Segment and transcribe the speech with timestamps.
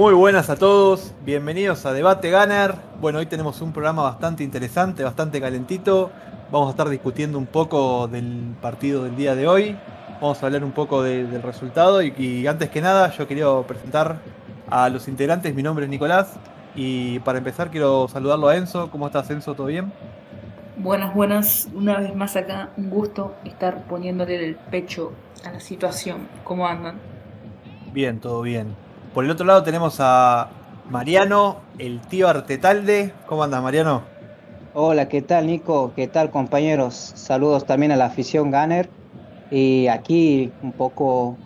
[0.00, 2.74] Muy buenas a todos, bienvenidos a Debate Gunner.
[3.02, 6.10] Bueno, hoy tenemos un programa bastante interesante, bastante calentito.
[6.50, 9.76] Vamos a estar discutiendo un poco del partido del día de hoy.
[10.18, 14.22] Vamos a hablar un poco del resultado y, y antes que nada yo quería presentar
[14.70, 15.54] a los integrantes.
[15.54, 16.32] Mi nombre es Nicolás
[16.74, 18.90] y para empezar quiero saludarlo a Enzo.
[18.90, 19.54] ¿Cómo estás Enzo?
[19.54, 19.92] ¿Todo bien?
[20.78, 21.68] Buenas, buenas.
[21.74, 25.12] Una vez más acá, un gusto estar poniéndole el pecho
[25.44, 26.26] a la situación.
[26.42, 26.98] ¿Cómo andan?
[27.92, 28.74] Bien, todo bien.
[29.14, 30.50] Por el otro lado tenemos a
[30.88, 33.12] Mariano, el tío Artetalde.
[33.26, 34.02] ¿Cómo anda Mariano?
[34.72, 35.92] Hola, ¿qué tal Nico?
[35.96, 36.94] ¿Qué tal compañeros?
[36.94, 38.88] Saludos también a la afición Gunner.
[39.50, 41.36] Y aquí un poco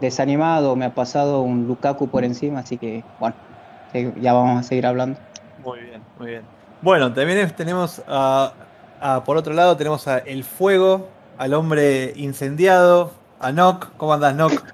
[0.00, 3.36] desanimado, me ha pasado un Lukaku por encima, así que bueno,
[3.92, 5.18] ya vamos a seguir hablando.
[5.62, 6.42] Muy bien, muy bien.
[6.80, 8.54] Bueno, también tenemos a,
[9.26, 13.90] por otro lado, tenemos a El Fuego, al hombre incendiado, a Nock.
[13.98, 14.72] ¿Cómo andas, Nock?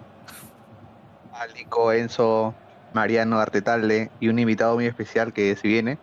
[1.93, 2.55] Enzo,
[2.93, 5.99] Mariano Artetalde y un invitado muy especial que se viene.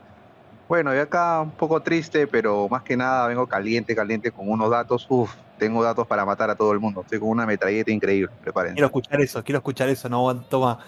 [0.67, 4.69] Bueno, y acá un poco triste, pero más que nada vengo caliente, caliente con unos
[4.69, 5.05] datos.
[5.09, 7.01] Uf, tengo datos para matar a todo el mundo.
[7.01, 8.75] Estoy con una metralleta increíble, prepárense.
[8.75, 10.79] Quiero escuchar eso, quiero escuchar eso, no toma.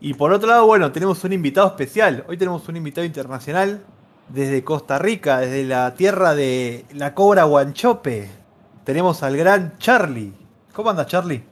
[0.00, 2.24] Y por otro lado, bueno, tenemos un invitado especial.
[2.28, 3.82] Hoy tenemos un invitado internacional
[4.28, 8.28] desde Costa Rica, desde la tierra de la cobra Guanchope.
[8.84, 10.32] Tenemos al gran Charlie.
[10.72, 11.42] ¿Cómo anda Charlie?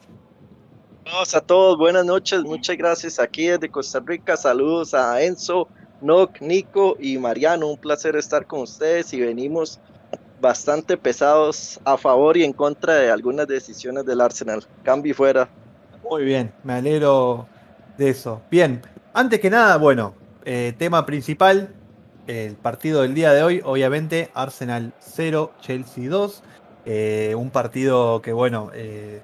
[1.05, 4.37] Saludos a todos, buenas noches, muchas gracias aquí desde Costa Rica.
[4.37, 5.69] Saludos a Enzo,
[6.01, 7.67] Noc, Nico y Mariano.
[7.69, 9.81] Un placer estar con ustedes y venimos
[10.41, 14.65] bastante pesados a favor y en contra de algunas decisiones del Arsenal.
[14.85, 15.49] Cambio fuera.
[16.09, 17.49] Muy bien, me alegro
[17.99, 18.41] de eso.
[18.49, 18.81] Bien,
[19.12, 20.15] antes que nada, bueno,
[20.45, 21.75] eh, tema principal,
[22.29, 26.43] el partido del día de hoy, obviamente Arsenal 0, Chelsea 2.
[26.85, 29.23] Eh, un partido que, bueno, eh,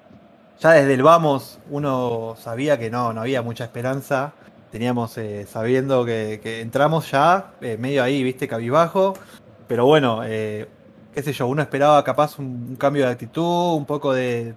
[0.61, 4.33] ya desde el vamos uno sabía que no, no había mucha esperanza.
[4.71, 9.15] Teníamos sabiendo que, entramos ya medio ahí, viste, cabizbajo.
[9.67, 10.23] Pero bueno,
[11.19, 14.55] qué sé yo, uno esperaba capaz un, cambio de actitud, un poco de,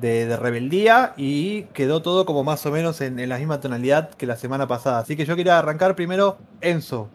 [0.00, 4.66] rebeldía y quedó todo como más o menos en, la misma tonalidad que la semana
[4.66, 5.00] pasada.
[5.00, 7.10] Así que yo quería arrancar primero, Enzo,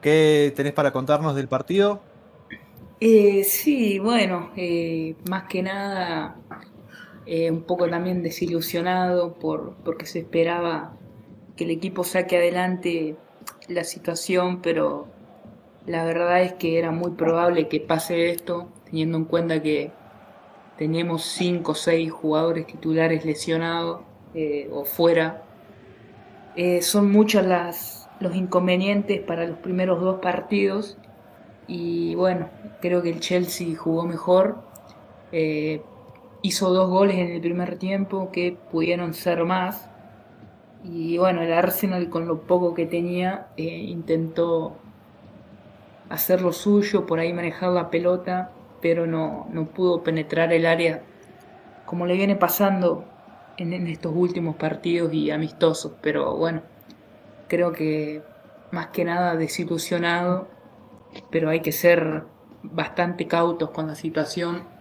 [0.00, 2.00] ¿qué tenés para contarnos del partido?
[3.00, 6.36] Eh, sí, bueno, eh, más que nada
[7.26, 10.96] eh, un poco también desilusionado por, porque se esperaba
[11.56, 13.16] que el equipo saque adelante
[13.68, 15.06] la situación, pero
[15.86, 19.92] la verdad es que era muy probable que pase esto, teniendo en cuenta que
[20.76, 24.02] teníamos 5 o 6 jugadores titulares lesionados
[24.34, 25.44] eh, o fuera.
[26.56, 27.44] Eh, son muchos
[28.20, 30.98] los inconvenientes para los primeros dos partidos
[31.66, 32.48] y bueno,
[32.80, 34.58] creo que el Chelsea jugó mejor.
[36.44, 39.88] Hizo dos goles en el primer tiempo que pudieron ser más.
[40.84, 44.76] Y bueno, el Arsenal con lo poco que tenía intentó
[46.10, 51.02] hacer lo suyo, por ahí manejar la pelota, pero no, no pudo penetrar el área
[51.86, 53.06] como le viene pasando
[53.56, 55.92] en, estos últimos partidos y amistosos.
[56.02, 56.60] Pero bueno,
[57.48, 58.22] creo que
[58.70, 60.46] más que nada desilusionado,
[61.30, 62.24] pero hay que ser
[62.62, 64.73] bastante cautos con la situación.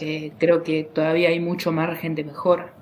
[0.00, 2.72] Eh, creo que todavía hay mucho margen de mejora.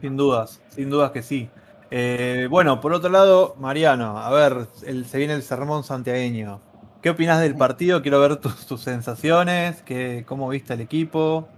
[0.00, 1.48] Sin dudas, sin dudas que sí.
[1.90, 4.66] Eh, bueno, por otro lado, Mariano, a ver,
[5.04, 6.60] se viene el sermón santiagueño.
[7.02, 8.02] ¿Qué opinas del partido?
[8.02, 9.84] Quiero ver tus, sensaciones,
[10.26, 11.48] cómo viste el equipo.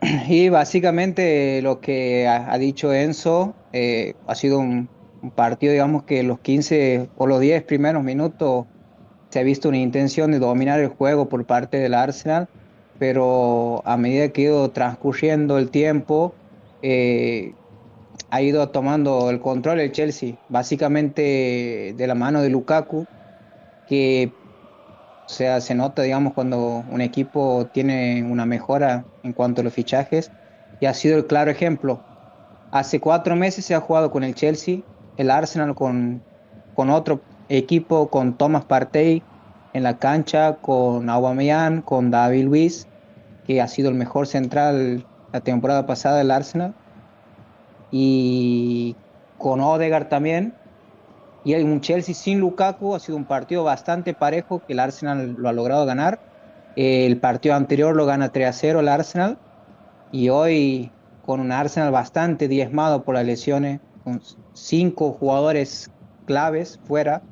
[0.28, 4.88] Y básicamente lo que ha, dicho Enzo eh, ha sido un,
[5.34, 8.66] partido, digamos que los 15 o los 10 primeros minutos
[9.30, 12.46] se ha visto una intención de dominar el juego por parte del Arsenal,
[12.98, 16.34] pero a medida que ha ido transcurriendo el tiempo,
[16.82, 17.52] eh,
[18.30, 23.06] ha ido tomando el control el Chelsea, básicamente de la mano de Lukaku,
[23.88, 24.32] que
[25.26, 29.72] o sea, se nota, digamos, cuando un equipo tiene una mejora en cuanto a los
[29.72, 30.30] fichajes,
[30.80, 32.00] y ha sido el claro ejemplo.
[32.70, 34.80] Hace cuatro meses se ha jugado con el Chelsea,
[35.16, 36.22] el Arsenal con,
[36.74, 39.22] con otro equipo, con Thomas Partey
[39.74, 42.86] en la cancha, con Aubameyang, con David Luiz,
[43.46, 46.74] que ha sido el mejor central la temporada pasada del Arsenal
[47.90, 48.96] y
[49.36, 50.54] con Odegaard también.
[51.44, 55.34] Y hay un Chelsea sin Lukaku, ha sido un partido bastante parejo que el Arsenal
[55.36, 56.20] lo ha logrado ganar.
[56.76, 59.38] El partido anterior lo gana 3 a 0 el Arsenal.
[60.10, 60.90] Y hoy
[61.26, 64.22] con un Arsenal bastante diezmado por las lesiones, con
[64.54, 65.90] cinco jugadores
[66.26, 67.22] claves fuera.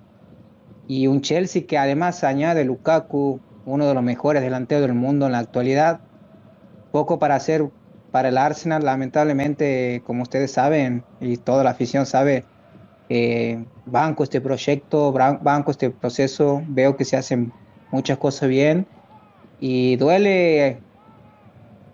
[0.89, 5.33] Y un Chelsea que además añade Lukaku, uno de los mejores delanteros del mundo en
[5.33, 6.01] la actualidad.
[6.91, 7.71] Poco para hacer
[8.11, 12.45] para el Arsenal, lamentablemente, como ustedes saben y toda la afición sabe,
[13.09, 17.53] eh, banco este proyecto, banco este proceso, veo que se hacen
[17.91, 18.87] muchas cosas bien
[19.61, 20.79] y duele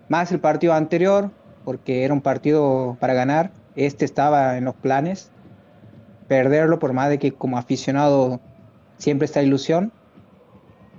[0.09, 1.31] más el partido anterior
[1.63, 5.31] porque era un partido para ganar, este estaba en los planes,
[6.27, 8.39] perderlo por más de que como aficionado
[8.99, 9.91] siempre está ilusión,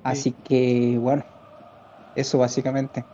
[0.02, 1.24] así que bueno,
[2.16, 3.04] eso básicamente.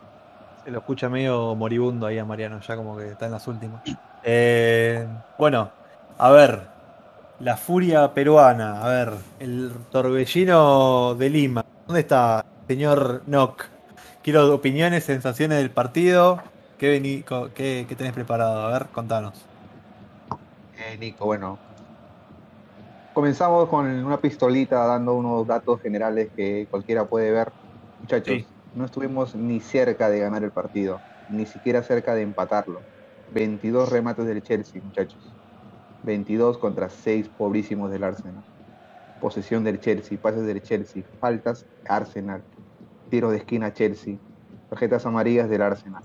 [0.63, 3.83] Se lo escucha medio moribundo ahí a Mariano, ya como que está en las últimas.
[4.23, 5.07] Eh,
[5.37, 5.69] bueno,
[6.17, 6.61] a ver,
[7.39, 11.63] la furia peruana, a ver, el torbellino de Lima.
[11.85, 13.65] ¿Dónde está, señor Nock?
[14.23, 16.41] Quiero opiniones, sensaciones del partido.
[16.77, 17.23] ¿Qué,
[17.55, 18.67] qué, tenés preparado?
[18.67, 19.45] A ver, contanos.
[20.77, 21.66] Eh, Nico, bueno.
[23.17, 27.51] Comenzamos con una pistolita dando unos datos generales que cualquiera puede ver.
[27.99, 32.79] Muchachos, no estuvimos ni cerca de ganar el partido, ni siquiera cerca de empatarlo.
[33.31, 35.33] 22 remates del Chelsea, muchachos.
[36.03, 38.43] 22 contra 6 pobrísimos del Arsenal.
[39.19, 42.43] Posesión del Chelsea, pases del Chelsea, faltas Arsenal,
[43.09, 44.19] tiro de esquina Chelsea,
[44.69, 46.03] tarjetas amarillas del Arsenal.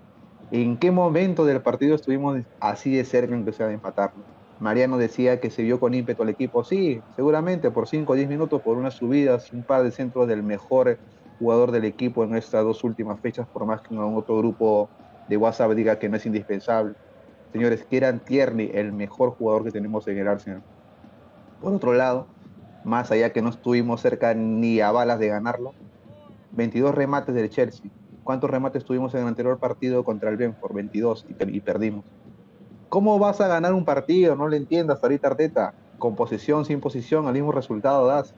[0.50, 4.31] ¿En qué momento del partido estuvimos así de cerca en que sea de empatarlo?
[4.62, 6.62] Mariano decía que se vio con ímpetu al equipo.
[6.62, 10.44] Sí, seguramente por 5 o 10 minutos, por unas subidas, un par de centros del
[10.44, 10.98] mejor
[11.40, 14.88] jugador del equipo en estas dos últimas fechas, por más que en otro grupo
[15.28, 16.94] de WhatsApp diga que no es indispensable.
[17.52, 20.62] Señores, Kieran Tierney, el mejor jugador que tenemos en el Arsenal.
[21.60, 22.28] Por otro lado,
[22.84, 25.74] más allá que no estuvimos cerca ni a balas de ganarlo,
[26.52, 27.90] 22 remates del Chelsea.
[28.22, 30.72] ¿Cuántos remates tuvimos en el anterior partido contra el Benford?
[30.72, 32.04] 22 y, perdimos.
[32.92, 34.36] ¿Cómo vas a ganar un partido?
[34.36, 35.72] No le entiendas ahorita Arteta.
[35.96, 38.34] Con posición, sin posición, al mismo resultado das.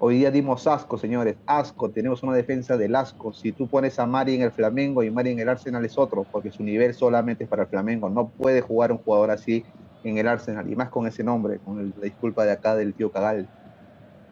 [0.00, 1.88] Hoy día dimos asco, señores, asco.
[1.88, 3.32] Tenemos una defensa del asco.
[3.32, 6.26] Si tú pones a Mari en el Flamengo y Mari en el Arsenal es otro,
[6.32, 8.10] porque su nivel solamente es para el Flamengo.
[8.10, 9.64] No puede jugar un jugador así
[10.02, 13.12] en el Arsenal, y más con ese nombre, con la disculpa de acá del tío
[13.12, 13.48] Cagal.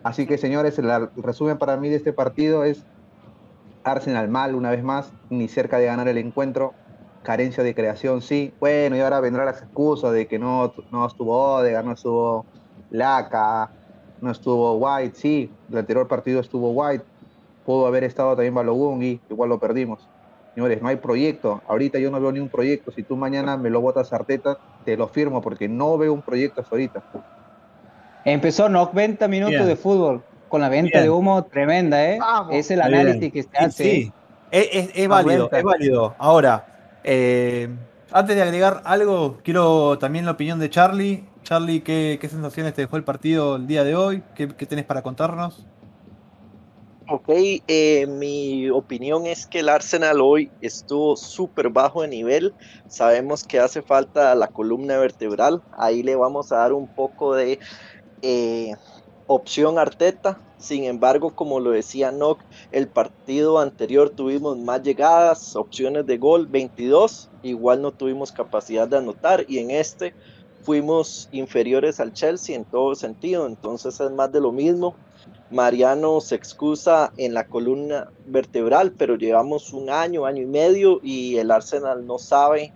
[0.02, 2.84] Así que, señores, el resumen para mí de este partido es
[3.84, 6.75] Arsenal mal una vez más, ni cerca de ganar el encuentro.
[7.22, 8.52] Carencia de creación, sí.
[8.61, 12.46] Bueno, y ahora vendrá las excusas de que no, no estuvo Odegaard, no estuvo
[12.90, 13.70] Laca,
[14.20, 17.05] no estuvo White, sí, el anterior partido estuvo White,
[17.64, 20.08] pudo haber estado también Balogun y igual lo perdimos.
[20.55, 21.62] Señores, no hay proyecto.
[21.69, 22.90] Ahorita yo no veo ni un proyecto.
[22.90, 26.61] Si tú mañana me lo botas Arteta, te lo firmo porque no veo un proyecto
[26.61, 27.02] hasta ahorita.
[28.25, 32.19] Empezó 90 minutos de fútbol con la venta de humo tremenda, ¿eh?
[32.50, 33.84] Es el análisis que se hace.
[33.84, 34.12] Sí,
[34.50, 36.14] es, válido, es válido.
[36.19, 36.66] Ahora,
[37.05, 37.69] eh,
[38.12, 41.25] antes de agregar algo, quiero también la opinión de Charlie.
[41.42, 44.23] Charlie, ¿qué, sensaciones te dejó el partido el día de hoy?
[44.35, 45.66] ¿Qué, tenés para contarnos?
[47.09, 52.54] Ok, eh, mi opinión es que el Arsenal hoy estuvo súper bajo de nivel.
[52.87, 55.62] Sabemos que hace falta la columna vertebral.
[55.76, 57.59] Ahí le vamos a dar un poco de
[58.23, 58.75] eh,
[59.32, 60.40] opción Arteta.
[60.58, 62.40] Sin embargo, como lo decía Nock,
[62.72, 67.30] el partido anterior tuvimos más llegadas, opciones de gol, 22.
[67.44, 69.44] Igual no tuvimos capacidad de anotar.
[69.49, 70.14] Y en este
[70.62, 74.96] fuimos inferiores al Chelsea en todo sentido, entonces es más de lo mismo.
[75.52, 81.37] Mariano se excusa en la columna vertebral, pero llevamos un año, año y medio y
[81.37, 82.72] el Arsenal no sabe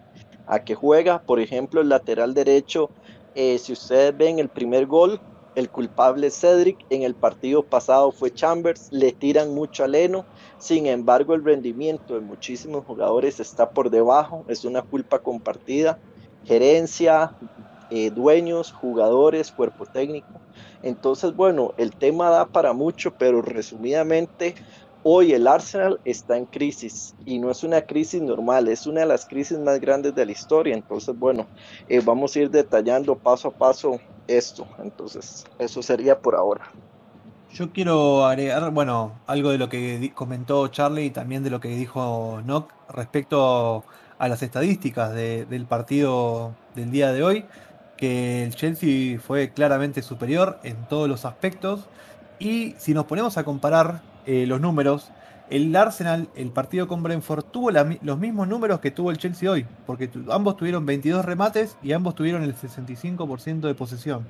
[0.47, 1.21] a qué juega.
[1.23, 2.91] Por ejemplo, el lateral derecho,
[3.35, 5.21] eh, si ustedes ven el primer gol,
[5.55, 10.25] el culpable Cedric, en el partido pasado fue Chambers, le tiran mucho a Leno,
[10.59, 15.99] sin embargo el rendimiento de muchísimos jugadores está por debajo, es una culpa compartida,
[16.45, 17.33] gerencia,
[17.91, 20.41] eh, dueños, jugadores, cuerpo técnico.
[20.83, 24.55] Entonces, bueno, el tema da para mucho, pero resumidamente,
[25.03, 29.07] hoy el Arsenal está en crisis y no es una crisis normal, es una de
[29.07, 30.75] las crisis más grandes de la historia.
[30.75, 31.47] Entonces, bueno,
[31.89, 34.67] eh, vamos a ir detallando paso a paso esto.
[34.79, 36.71] Entonces, eso sería por ahora.
[37.53, 41.69] Yo quiero agregar, bueno, algo de lo que comentó Charlie y también de lo que
[41.69, 43.85] dijo Nock respecto
[44.19, 47.47] a las estadísticas del partido del día de hoy
[47.97, 51.87] que el Chelsea fue claramente superior en todos los aspectos.
[52.39, 55.11] Y si nos ponemos a comparar eh, los números,
[55.51, 59.67] el Arsenal, el partido con Brentford, tuvo los mismos números que tuvo el Chelsea hoy,
[59.87, 64.27] porque ambos tuvieron 22 remates y ambos tuvieron el 65% de posesión.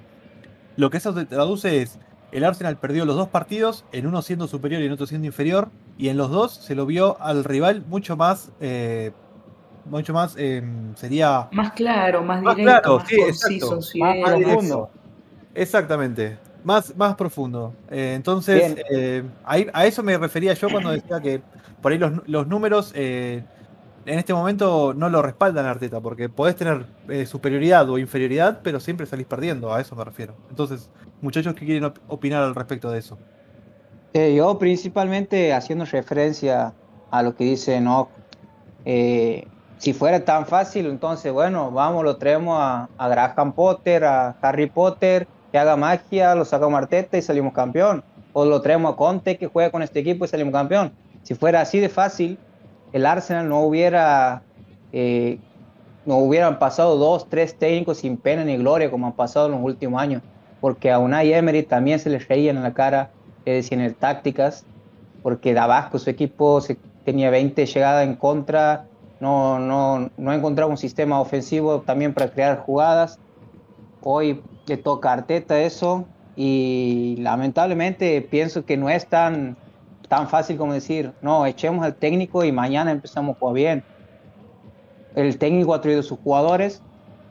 [0.76, 1.99] Lo que eso traduce es,
[2.33, 5.68] el Arsenal perdió los dos partidos, en uno siendo superior y en otro siendo inferior,
[5.97, 9.12] y en los dos se lo vio al rival mucho más eh,
[9.87, 11.49] mucho más, em, sería...
[11.52, 13.92] Más claro, más, directo, más
[14.23, 14.90] profundo.
[15.54, 17.73] Exactamente, más, más profundo.
[17.88, 21.42] Eh, entonces, eh, a eso me refería yo cuando decía que
[21.80, 23.44] por ahí los, números eh,
[24.04, 26.87] en este momento no lo respaldan a Arteta, porque podés tener
[27.26, 30.35] superioridad o inferioridad, pero siempre salís perdiendo, a eso me refiero.
[30.50, 30.90] Entonces,
[31.21, 33.18] muchachos, ¿qué quieren op- opinar al respecto de eso?
[34.12, 36.75] Yo principalmente haciendo referencia
[37.11, 37.80] a lo que dice
[38.85, 39.47] eh,
[39.78, 44.71] si fuera tan fácil, entonces bueno, vamos, lo traemos a, a Graham Potter, a Harry
[44.71, 48.03] Potter, que haga magia, lo sacamos a y salimos campeón.
[48.33, 50.91] O lo traemos a Conte, que juega con este equipo y salimos campeón.
[51.23, 52.39] Si fuera así de fácil,
[52.93, 54.43] el Arsenal no hubiera,
[54.93, 55.39] eh,
[56.07, 59.61] no hubieran pasado dos, tres técnicos sin pena ni gloria como han pasado en los
[59.61, 60.23] últimos años.
[60.61, 63.11] Porque a Unai Emery también se les reían en la cara,
[63.45, 64.65] le decían el tácticas,
[65.23, 68.87] porque de abajo su equipo se, tenía 20 llegadas en contra,
[69.21, 73.21] no, no, no encontraba un sistema ofensivo también para crear jugadas.
[74.05, 76.07] Hoy le toca a Arteta eso
[76.37, 79.57] y lamentablemente pienso que no es tan,
[80.09, 83.85] tan fácil como decir, no, echemos al técnico y mañana empezamos a jugar bien.
[85.15, 86.83] El técnico ha traído sus jugadores,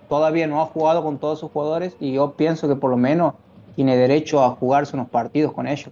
[0.08, 3.34] todavía no ha jugado con todos sus jugadores y yo pienso que por lo menos
[3.75, 5.89] tiene derecho a jugarse unos partidos con ellos.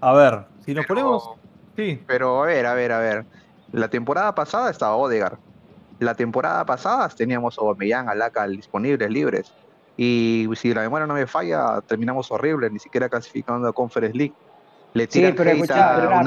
[0.00, 1.30] A ver, si nos Pero- ponemos.
[1.76, 3.26] Sí, Pero a ver, a ver, a ver.
[3.72, 5.38] La temporada pasada estaba Odegar.
[5.98, 9.52] La temporada pasada teníamos a Aubameyang, Alaka disponibles, libres.
[9.96, 14.34] Y si la memoria no me falla, terminamos horrible, ni siquiera clasificando a Conference League.
[14.92, 16.22] Le Sí, pero escucha, a.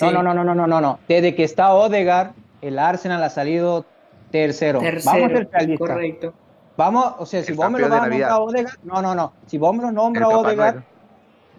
[0.00, 0.98] No, no, no, no, no, no, no, no.
[1.08, 2.32] Desde que está Odegaard,
[2.62, 3.84] el Arsenal ha salido
[4.30, 4.80] tercero.
[4.80, 5.88] Tercero, Vamos a ser realistas.
[5.88, 6.34] correcto.
[6.76, 9.14] Vamos, o sea, si El vos me lo vas a nombrar a Odegaard, no, no,
[9.14, 9.32] no.
[9.46, 10.82] Si vos me lo nombras a Noel.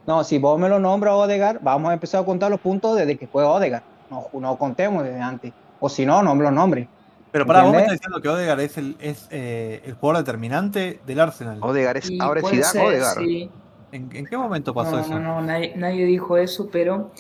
[0.07, 2.97] no, si vos me lo nombras a Odegaard, vamos a empezar a contar los puntos
[2.97, 3.83] desde que juega Odegaard.
[4.09, 5.53] No, no contemos desde antes.
[5.81, 6.88] O si no, no me lo nombres.
[7.31, 11.01] pero para vos me estás diciendo que Odegaard es el, es, eh, el jugador determinante
[11.05, 11.59] del Arsenal.
[11.61, 13.51] Odegaard es, ahora es Zidane sí.
[13.91, 15.09] ¿En, en qué momento pasó No, eso?
[15.09, 17.11] no, no, nadie, nadie dijo eso, pero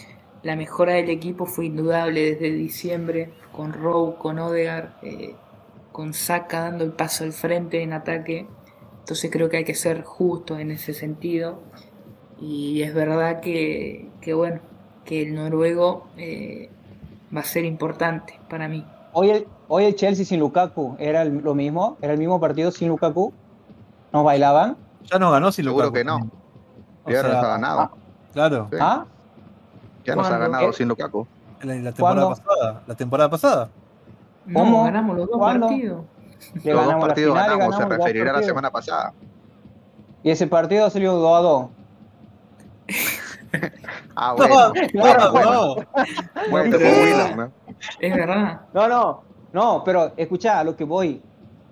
[0.43, 5.35] la mejora del equipo fue indudable desde diciembre, con Rowe, con Odegaard, eh,
[5.91, 8.47] con Saka dando el paso al frente en ataque.
[8.99, 11.63] Entonces creo que hay que ser justo en ese sentido.
[12.39, 14.61] Y es verdad que, que bueno,
[15.05, 16.69] que el noruego eh,
[17.35, 18.85] va a ser importante para mí.
[19.13, 22.71] Hoy el, hoy el Chelsea sin Lukaku era el- lo mismo, era el mismo partido
[22.71, 23.33] sin Lukaku.
[24.13, 24.77] Nos bailaban.
[25.03, 25.93] Ya no ganó sin Seguro Lukaku.
[25.99, 26.29] que no.
[27.03, 27.91] O Ya nos ha ganado.
[28.33, 28.77] Claro, Sí.
[28.79, 29.05] ¿Ah?
[30.05, 30.73] Ya nos ha ganado ¿Qué?
[30.77, 31.27] sin Lukaku.
[31.61, 32.43] la, la temporada ¿Cuándo?
[32.43, 32.83] pasada.
[32.87, 33.69] La temporada pasada.
[34.45, 34.83] No, ¿Cómo?
[34.85, 35.67] ganamos los dos ¿Cuándo?
[35.67, 36.03] partidos.
[36.63, 39.13] Le Los dos partidos final y ganamos, se ganamos dos referirá a la semana pasada.
[40.23, 41.65] Y ese partido salió 2 a 2.
[44.15, 45.75] Ah, No, bueno.
[47.35, 47.51] no.
[47.99, 48.61] Es verdad.
[48.73, 51.21] No, no, no, pero escucha a lo que voy.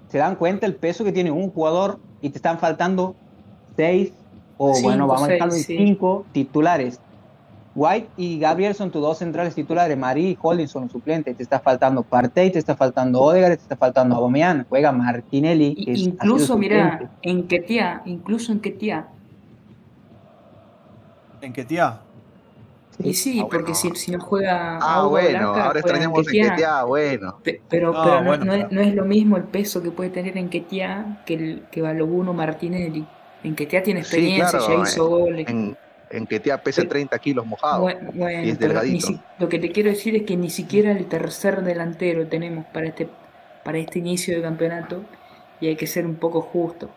[0.09, 3.15] ¿Se dan cuenta el peso que tiene un jugador y te están faltando
[3.75, 4.11] seis
[4.57, 5.77] o Cinco, bueno, vamos a dejarlo en sí.
[5.77, 6.99] cinco titulares?
[7.75, 11.37] White y Gabriel son tus dos centrales titulares, Marí y Holding son los suplentes.
[11.37, 14.65] Te está faltando Partey, te está faltando Odegaard, te está faltando Aubameyang.
[14.67, 15.75] Juega Martinelli.
[15.85, 19.07] que es- incluso, mira, en Ketia, incluso en Ketia.
[21.41, 21.99] En que tía.
[23.01, 23.75] Y sí, Ah, porque bueno.
[23.75, 27.39] si, si no juega Ah, bueno, Blanca, ahora extrañamos en Ketia, bueno.
[27.41, 29.91] Pe- Pero, No, pero no, bueno, no pero- no es lo mismo el peso que
[29.91, 33.07] puede tener en Ketia que el que Baloguno Martinelli.
[33.43, 35.47] En Ketia tiene Sí, experiencia, claro, ya hizo goles.
[35.47, 35.77] En,
[36.09, 37.83] en Ketia pesa Pero- 30 kilos mojado.
[37.83, 39.07] Bueno, bueno, y es pero delgadito.
[39.07, 42.87] si- lo que te quiero decir es que ni siquiera el tercer delantero tenemos para
[42.87, 43.07] este,
[43.63, 45.03] para este inicio de campeonato
[45.61, 46.89] y hay que ser un poco justo.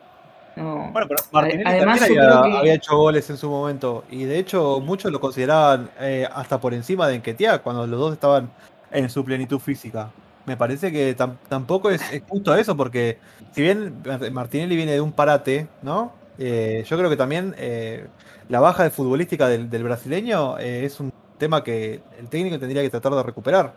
[0.56, 4.04] No, Bueno, pero Martinelli Además, también había, creo que- había hecho goles en su momento.
[4.10, 8.12] Y de hecho, muchos lo consideraban eh, hasta por encima de Enquetia cuando los dos
[8.12, 8.50] estaban
[8.90, 10.10] en su plenitud física.
[10.44, 13.18] Me parece que tam- tampoco es, es justo eso, porque
[13.52, 16.12] si bien Martinelli viene de un parate, ¿no?
[16.38, 18.06] Eh, yo creo que también eh,
[18.48, 22.82] la baja de futbolística del, del brasileño eh, es un tema que el técnico tendría
[22.82, 23.72] que tratar de recuperar.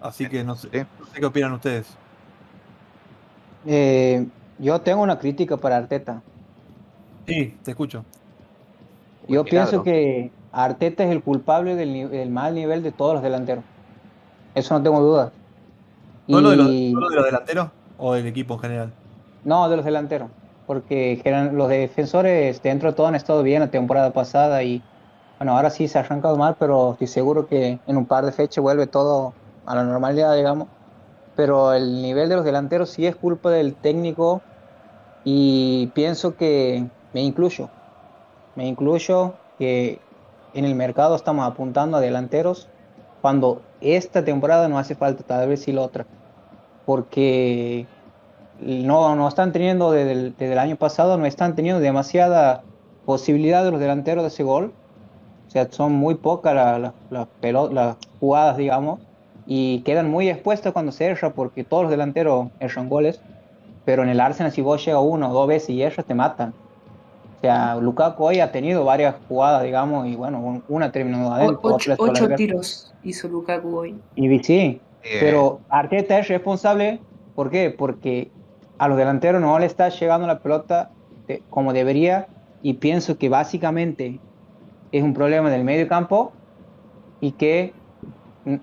[0.00, 0.68] Así que no sé,
[1.00, 1.86] no sé qué opinan ustedes.
[3.62, 6.24] Eh, yo tengo una crítica para Arteta.
[7.26, 8.08] Sí, te escucho.
[9.26, 13.22] Yo Buen pienso que Arteta es el culpable del, del mal nivel de todos los
[13.22, 13.64] delanteros.
[14.54, 15.34] Eso no tengo dudas.
[16.30, 18.98] ¿Solo de, los, Y- solo de los delanteros o del equipo en general?
[19.42, 20.32] No, de los delanteros.
[20.64, 24.86] Porque gener- los defensores dentro de todo han estado bien la temporada pasada y
[25.38, 28.32] bueno, ahora sí se ha arrancado mal, pero estoy seguro que en un par de
[28.32, 30.70] fechas vuelve todo a la normalidad, digamos.
[31.38, 34.42] Pero el nivel de los delanteros sí es culpa del técnico
[35.22, 37.68] y pienso que me incluyo.
[38.56, 40.00] Me incluyo que
[40.52, 42.68] en el mercado estamos apuntando a delanteros
[43.20, 46.06] cuando esta temporada no hace falta, tal vez sí la otra.
[46.84, 47.86] Porque
[48.58, 52.64] no, no están teniendo desde el, año pasado, no están teniendo demasiada
[53.06, 54.72] posibilidad de los delanteros de ese gol.
[55.46, 58.98] O sea, son muy pocas las las jugadas, digamos,
[59.50, 63.22] y quedan muy expuestas cuando se erra porque todos los delanteros erran goles.
[63.86, 66.52] Pero en el Arsenal, si vos llegas uno o dos veces y erras, te matan.
[67.38, 71.60] O sea, Lukaku hoy ha tenido varias jugadas, digamos, y bueno, una terminó adentro.
[71.62, 73.98] Ocho, ocho tiros hizo Lukaku hoy.
[74.16, 74.82] Y sí,
[75.18, 77.00] pero Arteta es responsable,
[77.34, 77.70] ¿por qué?
[77.70, 78.30] Porque
[78.76, 80.90] a los delanteros no le está llegando la pelota
[81.48, 82.26] como debería
[82.60, 84.20] y pienso que básicamente
[84.92, 86.32] es un problema del medio campo
[87.20, 87.72] y que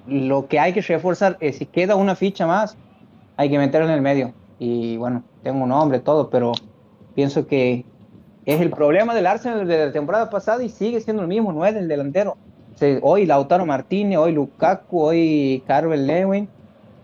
[0.08, 2.78] lo que hay que reforzar es si queda una ficha más,
[3.38, 4.34] hay que meterla en el medio.
[4.60, 6.54] Y bueno, tengo un nombre, todo, pero
[7.14, 7.86] pienso que
[8.46, 11.66] es el problema del Arsenal de la temporada pasada y sigue siendo el mismo, no
[11.66, 12.38] es el delantero.
[13.02, 16.48] hoy Lautaro Martínez, hoy Lukaku, hoy Carvel Lewin,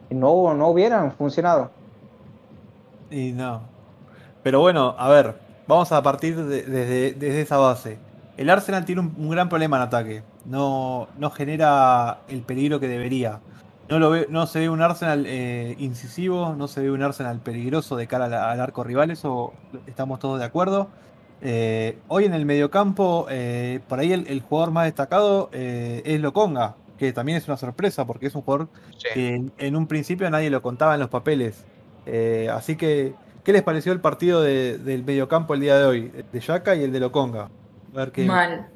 [0.09, 1.71] no, no hubieran funcionado.
[3.09, 3.61] Y no.
[4.43, 5.35] Pero bueno, a ver,
[5.67, 7.97] vamos a partir desde, esa base.
[8.37, 10.23] El Arsenal tiene un, gran problema en ataque.
[10.45, 13.39] No, no genera el peligro que debería.
[13.89, 17.39] No, lo ve, no se ve un Arsenal eh, incisivo, no se ve un Arsenal
[17.39, 19.53] peligroso de cara al, arco rival, eso
[19.85, 20.89] estamos todos de acuerdo.
[21.41, 26.75] Eh, hoy en el mediocampo, eh, por ahí el, jugador más destacado eh, es Loconga,
[26.99, 28.69] que también es una sorpresa porque es un jugador
[29.13, 31.65] que en, un principio nadie lo contaba en los papeles.
[32.51, 36.11] así que, ¿qué les pareció el partido del mediocampo el día de hoy?
[36.31, 37.49] de Yaka y el de Loconga.
[38.25, 38.69] Mal,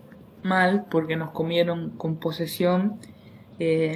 [0.46, 3.00] mal, porque nos comieron con posesión.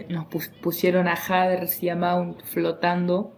[0.09, 0.25] nos
[0.61, 3.33] pusieron a Haders y a Mount flotando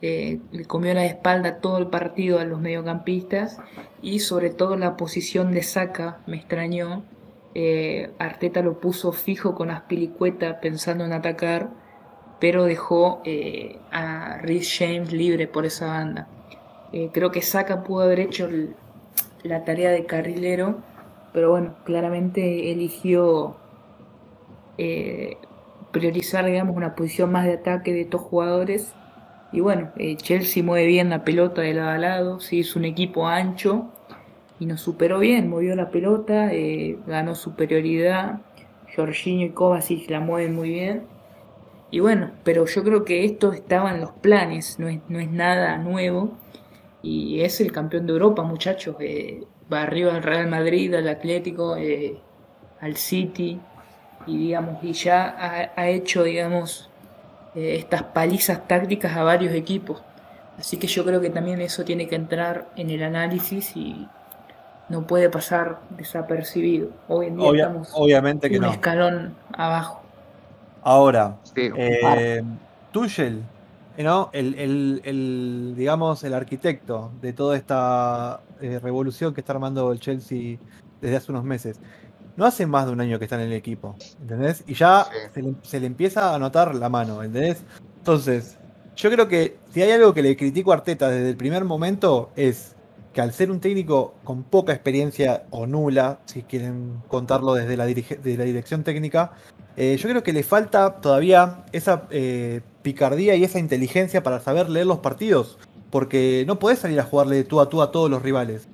[0.00, 3.58] eh, le comió la espalda todo el partido a los mediocampistas
[4.00, 7.02] y sobre todo la posición de Saca me extrañó.
[7.54, 11.70] Eh, Arteta lo puso fijo con Aspilicueta pensando en atacar,
[12.38, 16.28] pero dejó eh, a Rhys James libre por esa banda.
[17.12, 18.48] creo que Saca pudo haber hecho
[19.42, 20.78] la tarea de carrilero,
[21.38, 23.54] pero bueno, claramente eligió
[25.92, 28.92] priorizar digamos una posición más de ataque de estos jugadores
[29.50, 32.84] y bueno, eh, Chelsea mueve bien la pelota de lado a lado, sí, es un
[32.84, 33.88] equipo ancho
[34.60, 38.40] y nos superó bien, movió la pelota, eh, ganó superioridad.
[38.94, 41.04] Jorginho y Kovacic la mueven muy bien.
[41.90, 45.30] Y bueno, pero yo creo que esto estaba en los planes, no es, no es
[45.30, 46.36] nada nuevo.
[47.02, 48.96] Y es el campeón de Europa, muchachos.
[49.00, 51.76] Eh, va arriba al Real Madrid, al Atlético,
[52.80, 53.60] al City.
[54.26, 56.88] Y digamos, y ya ha, ha hecho, digamos,
[57.54, 60.02] eh, estas palizas tácticas a varios equipos.
[60.58, 64.06] Así que yo creo que también eso tiene que entrar en el análisis y
[64.88, 66.90] no puede pasar desapercibido.
[67.08, 70.02] Hoy en día estamos obviamente que un escalón abajo.
[70.82, 72.42] Ahora, eh,
[72.92, 73.42] Tuchel,
[74.04, 74.30] ¿no?
[74.32, 80.58] El, digamos, el arquitecto de toda esta eh, revolución que está armando el Chelsea
[81.00, 81.80] desde hace unos meses
[82.38, 84.62] no hace más de un año que está en el equipo, ¿entendés?
[84.68, 85.08] Y ya
[85.64, 87.64] se, le, empieza a notar la mano, ¿entendés?
[87.96, 88.56] Entonces,
[88.94, 92.30] yo creo que si hay algo que le critico a Arteta desde el primer momento
[92.36, 92.76] es
[93.12, 97.86] que al ser un técnico con poca experiencia o nula, si quieren contarlo desde la,
[97.86, 99.32] la dirección técnica,
[99.76, 104.70] eh, yo creo que le falta todavía esa eh, picardía y esa inteligencia para saber
[104.70, 105.58] leer los partidos,
[105.90, 108.66] porque no podés salir a jugarle tú a tú a todos los rivales.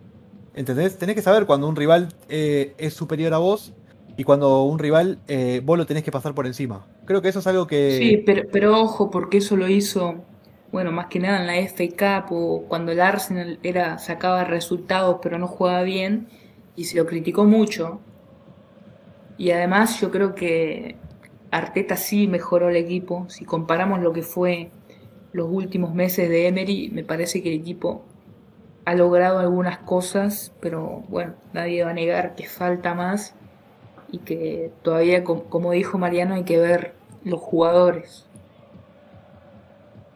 [0.55, 0.97] ¿Entendés?
[0.99, 3.73] Tenés que saber cuando un rival eh, es superior a vos
[4.17, 6.87] y cuando un rival eh, vos lo tenés que pasar por encima.
[7.07, 7.99] Creo que eso es algo que...
[7.99, 10.15] Sí, pero, pero ojo, porque eso lo hizo,
[10.71, 15.39] bueno, más que nada en la FA o cuando el Arsenal era, sacaba resultados pero
[15.41, 16.29] no jugaba bien
[16.77, 17.99] y se lo criticó mucho.
[19.39, 20.95] Y además yo creo que
[21.55, 23.27] Arteta sí mejoró el equipo.
[23.29, 24.71] Si comparamos lo que fue
[25.33, 28.03] los últimos meses de Emery, me parece que el equipo
[28.85, 33.37] ha logrado algunas cosas, pero bueno, nadie va a negar que falta más
[34.11, 38.27] y que todavía, como dijo Mariano, hay que ver los jugadores.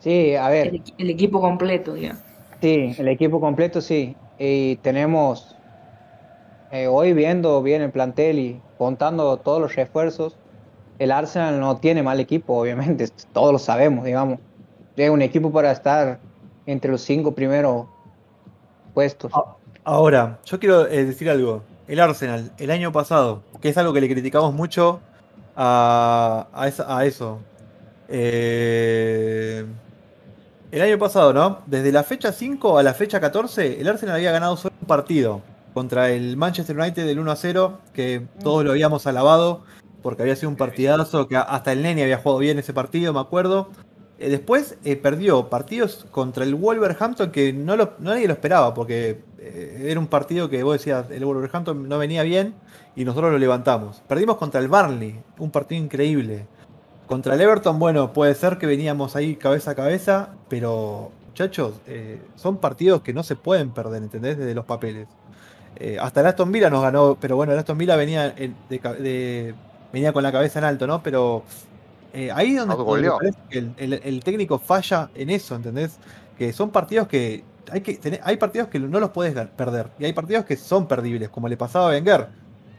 [0.01, 0.83] Sí, a ver.
[0.98, 2.16] El, equipo completo, ya.
[2.61, 4.16] Sí, el equipo completo sí.
[4.40, 5.57] Y tenemos,
[6.72, 10.37] eh, hoy viendo bien el plantel y contando todos los refuerzos,
[10.99, 14.39] el Arsenal no tiene mal equipo, obviamente, todos lo sabemos, digamos.
[14.97, 16.19] Es un equipo para estar
[16.67, 17.87] entre los cinco primeros
[19.33, 21.63] Ah, ahora, yo quiero eh, decir algo.
[21.87, 25.01] El Arsenal, el año pasado, que es algo que le criticamos mucho
[25.57, 26.47] a,
[27.05, 27.39] eso.
[28.09, 29.65] Eh,
[30.71, 31.61] el año pasado, ¿no?
[31.67, 35.41] Desde la fecha 5 a la fecha 14, el Arsenal había ganado solo un partido
[35.73, 39.63] contra el Manchester United del 1 a 0, que todos lo habíamos alabado
[40.03, 43.21] porque había sido un partidazo, que hasta el Nene había jugado bien ese partido, me
[43.21, 43.71] acuerdo.
[44.19, 49.21] Eh, después eh, perdió partidos contra el Wolverhampton que no lo, nadie lo esperaba, porque
[49.39, 52.55] eh, era un partido que vos decías, el Wolverhampton no venía bien
[52.97, 54.03] y nosotros lo levantamos.
[54.09, 56.47] Perdimos contra el Barnley, un partido increíble.
[57.07, 61.81] Contra el Everton, bueno, puede ser que veníamos ahí cabeza a cabeza, pero muchachos,
[62.35, 64.37] son partidos que no se pueden perder, ¿entendés?
[64.37, 65.09] Desde los papeles.
[66.03, 68.35] Hasta el Aston Villa nos ganó, pero bueno, el Aston Villa venía,
[69.92, 71.03] venía con la cabeza en alto, ¿no?
[71.03, 71.44] Pero
[72.12, 75.98] eh, ahí donde, parece que el, técnico falla en eso, ¿entendés?
[76.37, 80.05] Que son partidos que hay que tener, hay partidos que no los puedes perder y
[80.07, 82.29] hay partidos que son perdibles, como le pasaba a Wenger,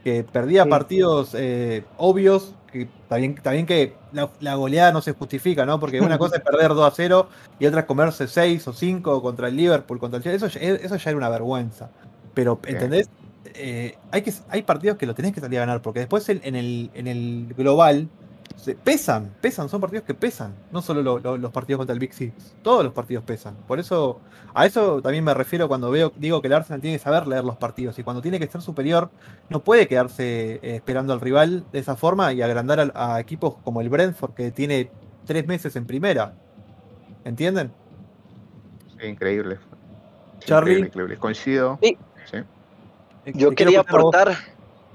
[0.02, 5.78] que perdía partidos eh, obvios, que bien, que la, goleada no se justifica, ¿no?
[5.78, 9.22] Porque una cosa es perder 2 a 0 y otra es comerse 6 o 5
[9.22, 11.90] contra el Liverpool, contra el Chelsea, eso, eso ya era una vergüenza.
[12.34, 13.10] Pero, ¿entendés?
[13.54, 16.54] Eh, hay, que, hay partidos que lo tenés que salir a ganar, porque después en,
[16.54, 18.08] el, en el global
[18.84, 22.84] pesan, pesan, son partidos que pesan, no solo los partidos contra el Big Six, todos
[22.84, 23.56] los partidos pesan.
[23.66, 24.20] Por eso,
[24.54, 27.44] a eso también me refiero cuando veo, digo que el Arsenal tiene que saber leer
[27.44, 29.10] los partidos y cuando tiene que ser superior,
[29.48, 33.80] no puede quedarse eh, esperando al rival de esa forma y agrandar a, equipos como
[33.80, 34.90] el Brentford que tiene
[35.26, 36.34] tres meses en primera.
[37.24, 37.72] ¿Entienden?
[39.02, 39.58] increíble.
[40.40, 40.80] Charlie.
[40.80, 41.78] Increíble, Coincido.
[43.34, 44.36] Yo quería aportar,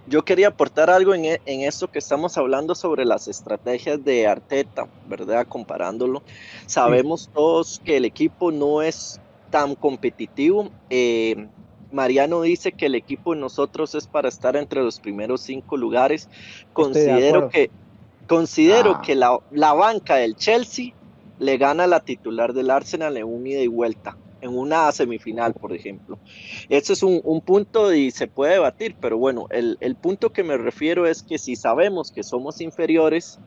[0.08, 4.28] yo quería aportar algo en, e, en, esto que estamos hablando sobre las estrategias de
[4.28, 5.46] Arteta, ¿verdad?
[5.48, 6.24] Comparándolo.
[6.66, 9.20] Sabemos todos que el equipo no es
[9.50, 10.70] tan competitivo.
[10.90, 11.48] Eh,
[11.92, 16.30] Mariano dice que el equipo de nosotros es para estar entre los primeros cinco lugares.
[16.74, 17.70] Considero que,
[18.28, 19.02] considero ah.
[19.02, 20.94] que la, la banca del Chelsea
[21.40, 25.54] le gana a la titular del Arsenal en un ida y vuelta en una semifinal,
[25.54, 26.18] por ejemplo.
[26.70, 31.06] Ese es un, punto y se puede debatir, pero bueno, el, punto que me refiero
[31.06, 33.40] es que si sabemos que somos inferiores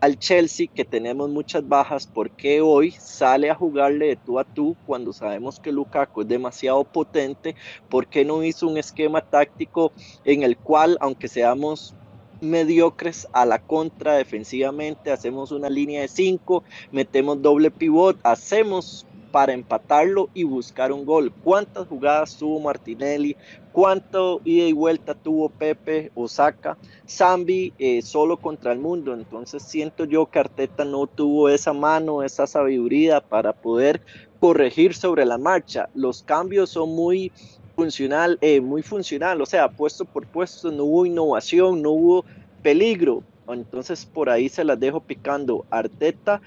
[0.00, 4.44] al Chelsea, que tenemos muchas bajas, ¿por qué hoy sale a jugarle de tú a
[4.44, 7.54] tú cuando sabemos que Lukaku es demasiado potente?
[7.88, 9.92] ¿Por qué no hizo un esquema táctico
[10.24, 11.94] en el cual, aunque seamos
[12.40, 19.06] mediocres a la contra defensivamente, hacemos una línea de 5, metemos doble pivot, hacemos
[19.36, 21.30] para empatarlo y buscar un gol.
[21.30, 23.36] ¿Cuántas jugadas tuvo Martinelli?
[23.70, 29.12] ¿Cuánto ida y vuelta tuvo Pepe, Osaka, Zambi eh, solo contra el mundo?
[29.12, 34.00] Entonces siento yo que Arteta no tuvo esa mano, esa sabiduría para poder
[34.40, 35.90] corregir sobre la marcha.
[35.94, 37.30] Los cambios son muy
[37.74, 42.24] funcional, eh, muy funcional, o sea, puesto por puesto, no hubo innovación, no hubo
[42.62, 43.22] peligro.
[43.46, 45.66] Entonces por ahí se las dejo picando.
[45.68, 46.40] Arteta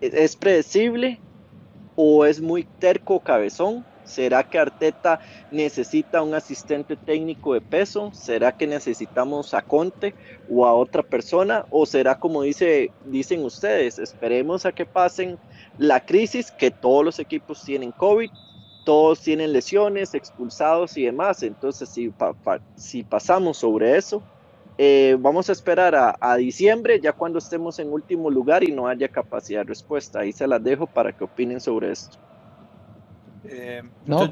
[0.00, 1.20] es predecible,
[1.96, 3.84] o es muy terco cabezón?
[4.04, 5.18] ¿Será que Arteta
[5.50, 8.10] necesita un asistente técnico de peso?
[8.12, 10.14] ¿Será que necesitamos a Conte
[10.50, 11.64] o a otra persona?
[11.70, 15.38] ¿O será como dice, dicen ustedes, esperemos a que pasen
[15.78, 18.30] la crisis, que todos los equipos tienen COVID,
[18.84, 21.42] todos tienen lesiones, expulsados y demás?
[21.42, 21.88] Entonces,
[22.76, 24.22] si pasamos sobre eso,
[24.76, 29.08] eh, vamos a esperar a, diciembre, ya cuando estemos en último lugar y no haya
[29.08, 30.20] capacidad de respuesta.
[30.20, 32.18] Ahí se las dejo para que opinen sobre esto.
[33.44, 34.28] Eh, no,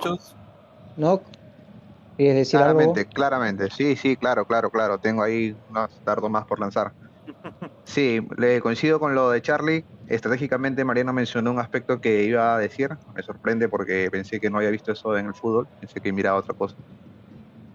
[0.96, 1.20] no.
[2.16, 3.68] decir claramente, claramente.
[3.70, 4.98] Sí, sí, claro, claro, claro.
[4.98, 6.92] Tengo ahí unos dardos más por lanzar.
[7.84, 9.84] Sí, le coincido con lo de Charlie.
[10.06, 12.90] Estratégicamente, Mariano mencionó un aspecto que iba a decir.
[13.14, 15.66] Me sorprende porque pensé que no había visto eso en el fútbol.
[15.80, 16.76] Pensé que miraba otra cosa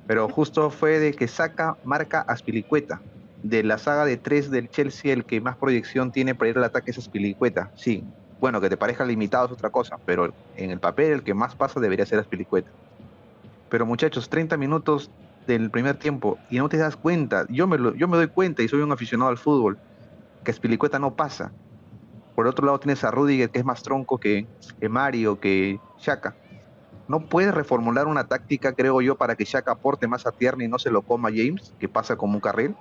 [0.07, 3.01] pero justo fue de que saca marca Aspilicueta.
[3.43, 6.63] De la saga de tres del Chelsea, el que más proyección tiene para ir al
[6.63, 7.71] ataque es Aspilicueta.
[7.75, 8.03] Sí,
[8.39, 11.55] bueno, que te parezca limitado es otra cosa, pero en el papel el que más
[11.55, 12.71] pasa debería ser Aspilicueta.
[13.69, 15.11] Pero muchachos, 30 minutos
[15.45, 17.45] del primer tiempo y no te das cuenta.
[17.49, 19.77] Yo me, yo me doy cuenta y soy un aficionado al fútbol
[20.43, 21.51] que Aspilicueta no pasa.
[22.33, 24.47] Por otro lado tienes a Rudiger que es más tronco que,
[24.79, 26.35] que Mario, que Shaka
[27.07, 30.69] no puedes reformular una táctica, creo yo, para que Shaq aporte más a Tierney y
[30.69, 32.75] no se lo coma James, que pasa como un carril.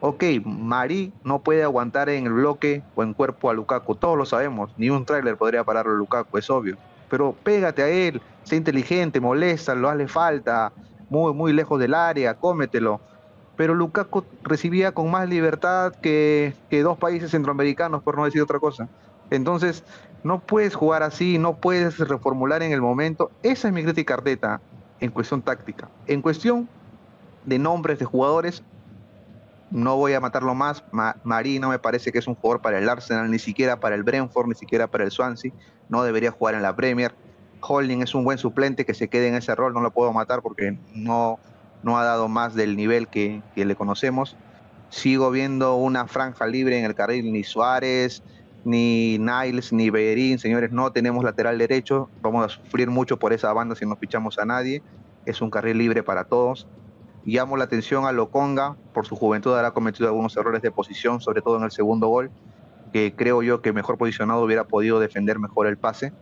[0.00, 4.24] Ok, Mari no puede aguantar en el bloque o en cuerpo a Lukaku, todos lo
[4.24, 6.76] sabemos, ni un tráiler podría pararlo a Lukaku, es obvio.
[7.08, 10.72] Pero pégate a él, sé inteligente, molesta, lo hace falta,
[11.08, 13.00] muy, muy lejos del área, cómetelo.
[13.56, 18.88] Pero Lukaku recibía con más libertad que dos países centroamericanos, por no decir otra cosa.
[19.30, 19.84] Entonces,
[20.22, 23.30] no puedes jugar así, no puedes reformular en el momento.
[23.42, 24.60] Esa es mi crítica Arteta
[25.00, 25.88] en cuestión táctica.
[26.06, 26.68] En cuestión
[27.46, 28.62] de nombres de jugadores,
[29.70, 30.84] no voy a matarlo más.
[31.22, 34.02] Marí no me parece que es un jugador para el Arsenal, ni siquiera para el
[34.02, 35.52] Brentford, ni siquiera para el Swansea.
[35.88, 37.14] No debería jugar en la Premier.
[37.62, 40.40] Holding es un buen suplente que se quede en ese rol, no lo puedo matar
[40.42, 41.38] porque no,
[41.82, 44.36] no ha dado más del nivel que, que le conocemos.
[44.88, 48.22] Sigo viendo una franja libre en el carril, ni Suárez,
[48.64, 53.52] ni Niles, ni Berín, señores, no tenemos lateral derecho, vamos a sufrir mucho por esa
[53.52, 54.82] banda si no fichamos a nadie,
[55.26, 56.66] es un carril libre para todos.
[57.24, 61.42] Llamo la atención a Loconga, por su juventud ha cometido algunos errores de posición, sobre
[61.42, 62.30] todo en el segundo gol,
[62.92, 66.12] que creo yo que mejor posicionado hubiera podido defender mejor el pase,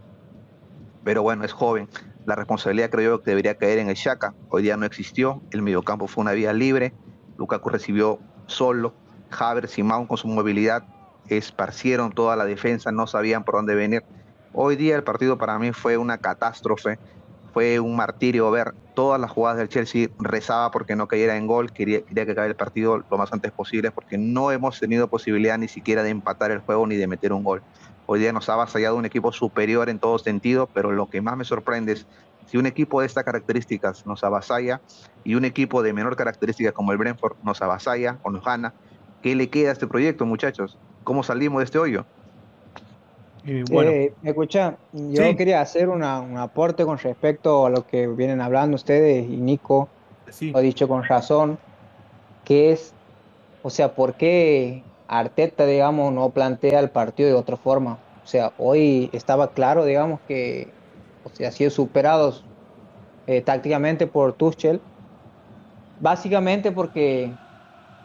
[1.05, 1.89] pero bueno, es joven.
[2.27, 4.35] La responsabilidad creo yo que debería caer en el Shaka.
[4.51, 6.93] Hoy día no existió, el mediocampo fue una vía libre,
[7.39, 8.93] Lukaku recibió solo,
[9.31, 10.85] Havertz y Mount con su movilidad
[11.29, 14.03] esparcieron toda la defensa, no sabían por dónde venir.
[14.53, 16.99] Hoy día el partido para mí fue una catástrofe,
[17.53, 21.73] fue un martirio ver todas las jugadas del Chelsea, rezaba porque no cayera en gol,
[21.73, 25.59] quería, quería que caiga el partido lo más antes posible porque no hemos tenido posibilidad
[25.59, 27.63] ni siquiera de empatar el juego ni de meter un gol.
[28.07, 31.37] Hoy día nos ha avasallado un equipo superior en todo sentido, pero lo que más
[31.37, 32.07] me sorprende es
[32.47, 34.81] si un equipo de estas características nos avasalla
[35.23, 38.73] y un equipo de menor característica como el Brentford nos avasalla o nos gana,
[39.23, 40.79] ¿qué le queda a este proyecto, muchachos?
[41.05, 42.05] ¿Cómo salimos de este hoyo?
[43.71, 43.91] bueno.
[43.91, 49.25] Eh, escucha, yo quería hacer un aporte con respecto a lo que vienen hablando ustedes
[49.29, 49.89] y Nico
[50.41, 51.59] lo ha dicho con razón,
[52.45, 52.93] que es,
[53.63, 57.99] o sea, ¿por qué Arteta, digamos, no plantea el partido de otra forma?
[58.23, 60.69] O sea, hoy estaba claro, digamos, que
[61.25, 62.45] o sea, ha sido superados
[63.27, 64.81] eh, tácticamente por Tuchel,
[66.01, 67.33] básicamente porque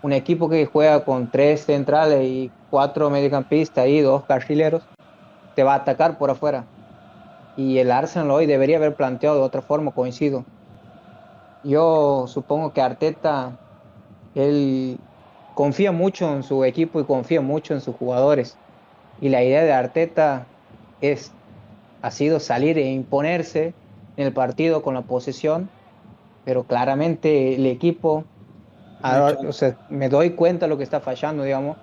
[0.04, 4.84] un equipo que juega con tres centrales y cuatro mediocampistas y dos carrileros
[5.56, 6.66] te va a atacar por afuera.
[7.56, 10.44] Y el Arsenal hoy debería haber planteado de otra forma, coincido.
[11.64, 13.58] Yo supongo que Arteta,
[14.36, 14.98] él
[15.56, 18.58] confía mucho en su equipo y confía mucho en sus jugadores.
[19.22, 20.48] Y la idea de Arteta
[21.00, 21.32] es,
[22.02, 23.74] ha sido salir e imponerse
[24.18, 25.70] en el partido con la posesión,
[26.44, 28.26] pero claramente el equipo,
[29.90, 31.78] me doy cuenta de lo que está fallando, digamos.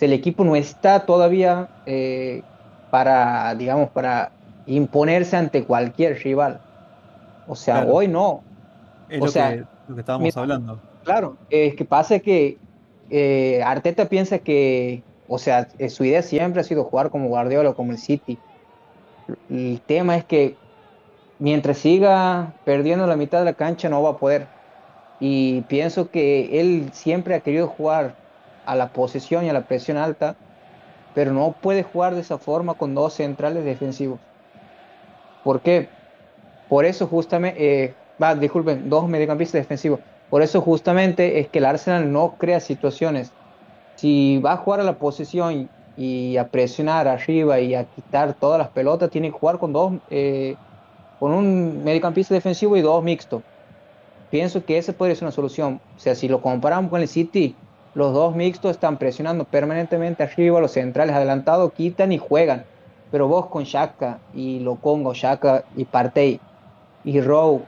[0.00, 2.42] el equipo no está todavía eh,
[2.90, 4.30] para, digamos, para
[4.66, 6.60] imponerse ante cualquier rival.
[7.48, 8.42] O sea, hoy no.
[9.08, 10.80] Es o lo, sea, que, lo que estábamos hablando.
[11.04, 12.58] Claro, es que pasa que
[13.10, 17.70] eh, Arteta piensa que, o sea, eh, su idea siempre ha sido jugar como Guardiola
[17.70, 18.38] o como el City.
[19.48, 20.56] El tema es que
[21.38, 24.55] mientras siga perdiendo la mitad de la cancha no va a poder.
[25.20, 28.14] Y pienso que él siempre ha querido jugar
[28.64, 30.36] a la posesión y a la presión alta
[31.16, 34.20] pero no puede jugar de esa forma con dos centrales defensivos.
[35.42, 35.88] ¿Por qué?
[36.68, 37.94] Por eso justamente, eh,
[38.38, 40.00] disculpen, dos mediocampistas defensivos.
[40.28, 43.32] Por eso justamente es que el Arsenal no crea situaciones.
[43.94, 48.58] Si va a jugar a la posesión y a presionar arriba y a quitar todas
[48.58, 50.54] las pelotas, tiene que jugar con dos, eh,
[51.18, 53.42] con un mediocampista defensivo y dos mixtos.
[54.30, 55.80] Pienso que esa podría ser una solución.
[55.96, 57.54] O sea, si lo comparamos con el City,
[57.94, 62.64] los dos mixtos están presionando permanentemente arriba, los centrales adelantados quitan y juegan.
[63.10, 66.40] Pero vos con Shaka y Locongo, Shaka y Partey
[67.04, 67.62] y Rowe,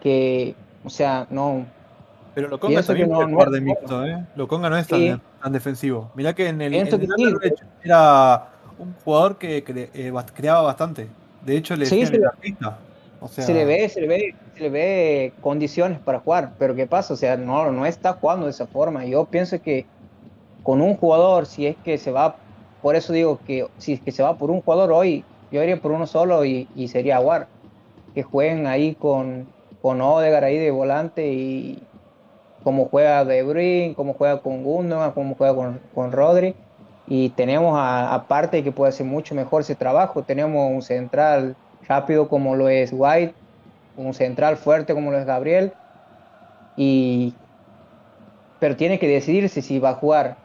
[0.00, 1.66] que, o sea, no.
[2.34, 4.24] Pero Loconga también no, jugar de mixto, ¿eh?
[4.36, 5.20] Loconga no es tan,
[5.52, 6.10] defensivo.
[6.14, 6.74] Mirá que en el,
[7.84, 8.48] era
[8.78, 11.08] un jugador que eh, creaba bastante.
[11.44, 12.78] De hecho, le decían el artista
[13.28, 17.14] se le ve, se le ve, se le ve condiciones para jugar, pero ¿qué pasa?
[17.14, 19.04] O sea, no, no está jugando de esa forma.
[19.04, 19.86] Yo pienso que
[20.62, 22.36] con un jugador, si es que se va,
[22.82, 25.80] por eso digo que si es que se va por un jugador hoy, yo iría
[25.80, 27.48] por uno solo y, sería Aguar.
[28.14, 29.46] Que jueguen ahí con,
[29.82, 31.82] con Odegar ahí de volante y
[32.64, 36.54] como juega De Bruyne, como juega con Gundogan, como juega con, con Rodri.
[37.06, 41.54] Y tenemos aparte que puede hacer mucho mejor ese trabajo, tenemos un central
[41.88, 43.34] rápido como lo es White,
[43.96, 45.72] un central fuerte como lo es Gabriel,
[46.76, 47.34] y,
[48.60, 50.36] pero tiene que decidirse si va a jugar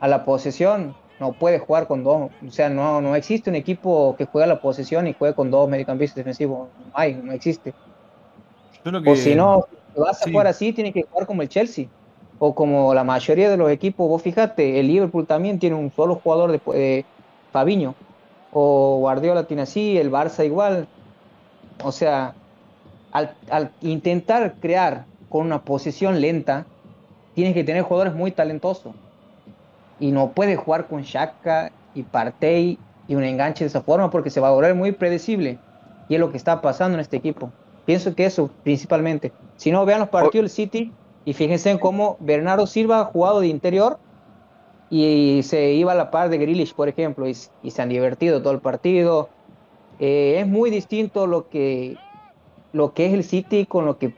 [0.00, 4.16] a la posesión, no puede jugar con dos, o sea, no, no existe un equipo
[4.16, 7.74] que juegue a la posesión y juegue con dos mediocampistas defensivos, no hay, no existe.
[9.06, 11.86] O si no, si vas a jugar así, tiene que jugar como el Chelsea
[12.38, 14.08] o como la mayoría de los equipos.
[14.08, 17.04] Vos fíjate, el Liverpool también tiene un solo jugador de, de
[17.52, 17.94] Fabiño
[18.52, 20.88] o Guardiola tiene así, el Barça igual.
[21.82, 22.34] O sea,
[23.12, 26.66] al, intentar crear con una posición lenta,
[27.34, 28.94] tienes que tener jugadores muy talentosos.
[29.98, 34.30] Y no puedes jugar con Shaka y Partey y un enganche de esa forma porque
[34.30, 35.58] se va a volver muy predecible.
[36.08, 37.50] Y es lo que está pasando en este equipo.
[37.84, 39.32] Pienso que eso principalmente.
[39.56, 40.92] Si no, vean los partidos del City
[41.24, 43.98] y fíjense en cómo Bernardo Silva ha jugado de interior
[44.90, 48.52] y se iba a la par de Grealish, por ejemplo, y, se han divertido todo
[48.52, 49.28] el partido.
[50.00, 51.96] Eh, es muy distinto lo que,
[52.72, 54.14] lo que es el City con lo que,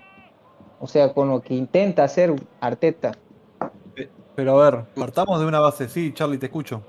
[0.80, 3.12] o sea, con lo que intenta hacer Arteta.
[4.34, 6.82] Pero a ver, partamos de una base, sí, Charlie, te escucho.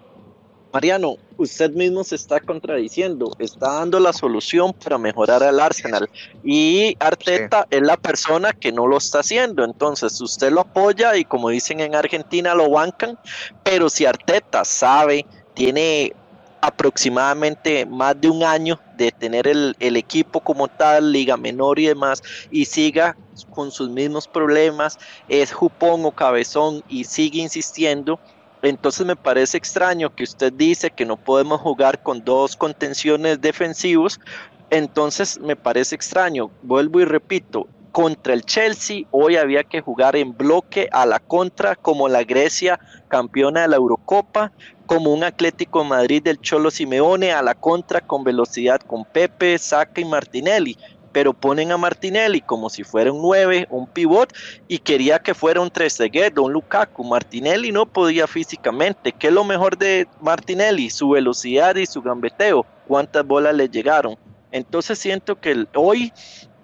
[0.74, 6.10] Mariano, usted mismo se está contradiciendo, está dando la solución para mejorar al Arsenal.
[6.44, 11.26] Y Arteta es la persona que no lo está haciendo, entonces usted lo apoya y
[11.26, 13.20] como dicen en Argentina lo bancan,
[13.62, 16.14] pero si Arteta sabe, tiene
[16.62, 21.86] aproximadamente más de un año de tener el, el, equipo como tal, liga menor y
[21.86, 23.16] demás, y siga
[23.52, 24.98] con sus mismos problemas,
[25.30, 28.20] es jupón o cabezón y sigue insistiendo,
[28.64, 34.22] entonces me parece extraño que usted dice que no podemos jugar con dos contenciones defensivos.
[34.70, 36.50] Entonces me parece extraño.
[36.62, 41.76] Vuelvo y repito, contra el Chelsea hoy había que jugar en bloque a la contra
[41.76, 44.54] como la Grecia campeona de la Eurocopa,
[44.86, 50.00] como un Atlético Madrid del Cholo Simeone a la contra con velocidad con Pepe, Saca
[50.00, 50.78] y Martinelli
[51.14, 54.34] pero ponen a Martinelli como si fuera un 9, un pivot,
[54.68, 57.04] y quería que fuera un Trezeguet o un Lukaku.
[57.04, 59.14] Martinelli no podía físicamente.
[59.14, 60.90] ¿Qué es lo mejor de Martinelli?
[60.90, 62.66] Su velocidad y su gambeteo.
[62.88, 64.18] ¿Cuántas bolas le llegaron?
[64.52, 66.12] Entonces siento que hoy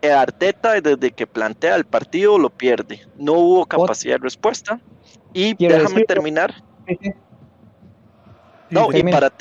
[0.02, 3.02] el Arteta, desde que plantea el partido, lo pierde.
[3.18, 4.80] No hubo capacidad de respuesta.
[5.34, 6.54] Y déjame terminar.
[8.72, 9.34] No, y para,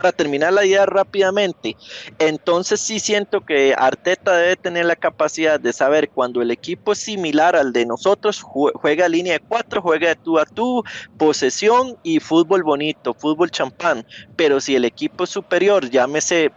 [0.00, 1.76] para terminar la idea rápidamente,
[2.18, 6.98] entonces sí siento que Arteta debe tener la capacidad de saber cuando el equipo es
[6.98, 10.82] similar al de nosotros, juega línea de cuatro, juega de tú a tú,
[11.18, 14.06] posesión y fútbol bonito, fútbol champán.
[14.36, 16.50] Pero si el equipo es superior, llámese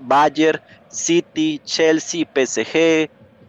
[0.00, 2.76] Bayern, City, Chelsea, PSG,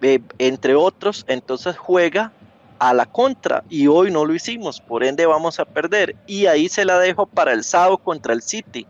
[0.02, 2.32] eh, entre otros, entonces juega
[2.80, 6.68] a la contra y hoy no lo hicimos, por ende vamos a perder y ahí
[6.70, 8.86] se la dejo para el sábado contra el City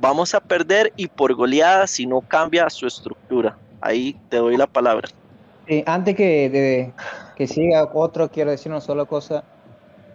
[0.00, 3.56] vamos a perder y por goleada si no cambia su estructura.
[3.80, 5.08] Ahí te doy la palabra.
[5.86, 6.92] antes que, de,
[7.36, 9.44] que siga otro, quiero decir una sola cosa.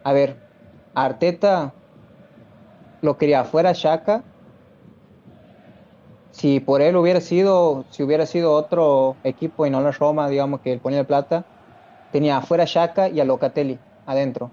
[0.04, 0.38] A ver,
[0.94, 1.74] Arteta
[3.02, 4.24] lo quería fuera Shaka.
[6.32, 10.62] Si por él hubiera sido, si hubiera sido otro equipo y no la Roma, digamos
[10.62, 11.46] que él ponía el plata,
[12.12, 14.50] tenía afuera Shaka y a Locatelli adentro.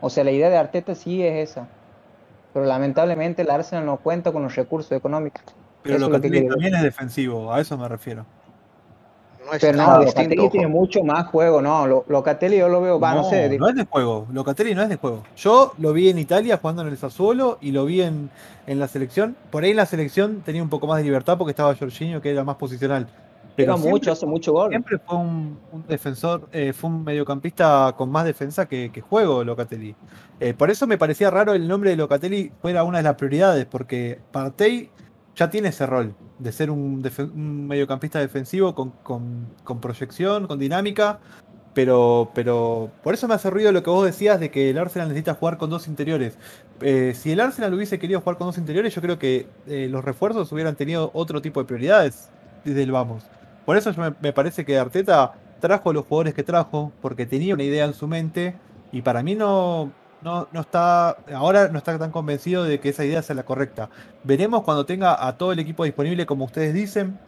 [0.00, 1.68] O sea, la idea de Arteta sí es esa
[2.52, 5.42] pero lamentablemente el Arsenal no cuenta con los recursos económicos.
[5.82, 8.24] Pero Locatelli también es defensivo, a eso me refiero.
[9.44, 13.14] No es pero no, Locatelli tiene mucho más juego, no, Locatelli yo lo veo, va,
[13.14, 13.58] no, sé.
[13.58, 15.24] No es de juego, Locatelli no es de juego.
[15.36, 18.30] Yo lo vi en Italia jugando en el Sassuolo y lo vi en,
[18.66, 19.36] en la selección.
[19.50, 22.30] Por ahí en la selección tenía un poco más de libertad porque estaba Jorginho que
[22.30, 23.08] era más posicional.
[23.56, 24.70] Pero mucho, hace mucho gol.
[24.70, 29.94] Siempre fue un, defensor, eh, fue un mediocampista con más defensa que, juego, Locatelli.
[30.40, 33.66] Eh, por eso me parecía raro el nombre de Locatelli fuera una de las prioridades,
[33.66, 34.90] porque Partey
[35.36, 37.02] ya tiene ese rol de ser un,
[37.68, 41.20] mediocampista defensivo con, proyección, con dinámica.
[41.74, 45.08] Pero, pero por eso me hace ruido lo que vos decías de que el Arsenal
[45.08, 46.36] necesita jugar con dos interiores.
[46.82, 50.52] Eh, si el Arsenal hubiese querido jugar con dos interiores, yo creo que los refuerzos
[50.52, 52.28] hubieran tenido otro tipo de prioridades
[52.64, 53.24] desde el vamos.
[53.64, 57.84] Por eso me, parece que Arteta trajo los jugadores que trajo, porque tenía una idea
[57.84, 58.56] en su mente,
[58.90, 63.22] y para mí no, no, está, ahora no está tan convencido de que esa idea
[63.22, 63.88] sea la correcta.
[64.24, 67.18] Veremos cuando tenga a todo el equipo disponible, como ustedes dicen,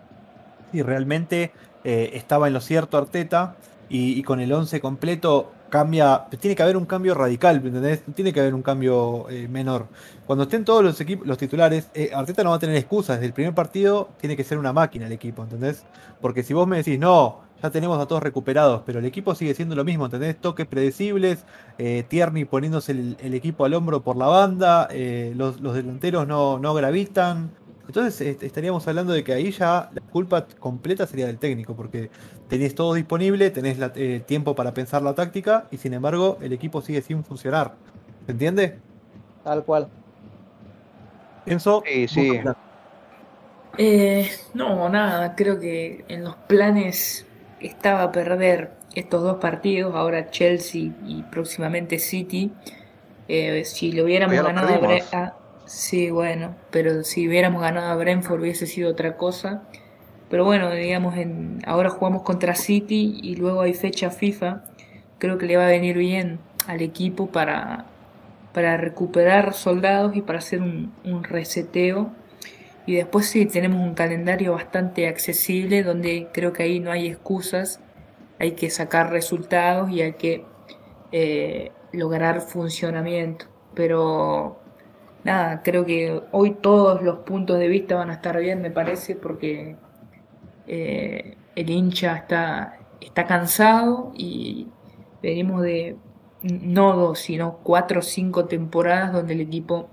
[0.72, 1.52] si realmente
[1.84, 3.54] eh, estaba en lo cierto Arteta,
[3.88, 8.02] y, con el 11 completo cambia, tiene que haber un cambio radical, ¿entendés?
[8.14, 9.88] Tiene que haber un cambio eh, menor.
[10.26, 13.16] Cuando estén todos los equipos, los titulares, eh, Arteta no va a tener excusas.
[13.16, 15.84] Desde el primer partido tiene que ser una máquina el equipo, ¿entendés?
[16.20, 19.54] Porque si vos me decís, no, ya tenemos a todos recuperados, pero el equipo sigue
[19.54, 20.36] siendo lo mismo, ¿entendés?
[20.40, 21.44] Toques predecibles,
[21.78, 24.88] eh, Tierney poniéndose el, equipo al hombro por la banda,
[25.34, 27.50] los, delanteros no, no gravitan.
[27.86, 32.10] Entonces estaríamos hablando de que ahí ya la culpa completa sería del técnico, porque
[32.48, 36.80] tenés todo disponible, tenés eh, tiempo para pensar la táctica y sin embargo el equipo
[36.80, 37.74] sigue sin funcionar.
[38.26, 38.78] ¿Se entiende?
[39.42, 39.88] Tal cual.
[41.44, 41.82] Pienso.
[41.86, 42.40] Sí, sí.
[43.76, 47.26] Eh, no, nada, creo que en los planes
[47.60, 52.52] estaba perder estos dos partidos, ahora Chelsea y próximamente City.
[53.28, 54.74] Eh, si lo hubiéramos ganado
[55.12, 55.34] a,
[55.66, 59.62] Sí, bueno, pero si hubiéramos ganado a Brentford hubiese sido otra cosa.
[60.28, 64.64] Pero bueno, digamos, en, ahora jugamos contra City y luego hay fecha FIFA.
[65.18, 67.86] Creo que le va a venir bien al equipo para,
[68.52, 70.92] para recuperar soldados y para hacer un,
[71.24, 72.10] reseteo.
[72.86, 77.80] Y después sí, tenemos un calendario bastante accesible donde creo que ahí no hay excusas.
[78.38, 80.44] Hay que sacar resultados y hay que
[81.12, 83.46] eh, lograr funcionamiento.
[83.74, 84.63] Pero
[85.24, 89.16] nada, creo que hoy todos los puntos de vista van a estar bien, me parece,
[89.16, 89.76] porque
[90.66, 94.68] eh, el hincha está, está cansado y
[95.22, 95.96] venimos de
[96.42, 99.88] no dos, sino cuatro o cinco temporadas donde el equipo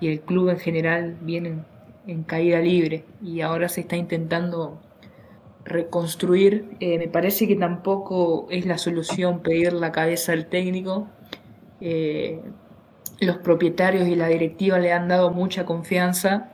[0.00, 1.64] y el club en general viene
[2.06, 4.80] en, caída libre y ahora se está intentando
[5.64, 6.76] reconstruir.
[6.80, 11.08] Eh, me parece que tampoco es la solución pedir la cabeza al técnico.
[11.80, 12.40] Eh,
[13.20, 16.50] los propietarios y la directiva le han dado mucha confianza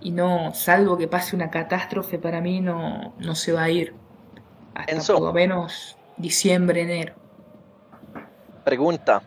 [0.00, 3.94] y no, salvo que pase una catástrofe, para mí no, no se va a ir.
[4.74, 7.14] Hasta por lo menos diciembre, enero.
[8.64, 9.22] Pregunta,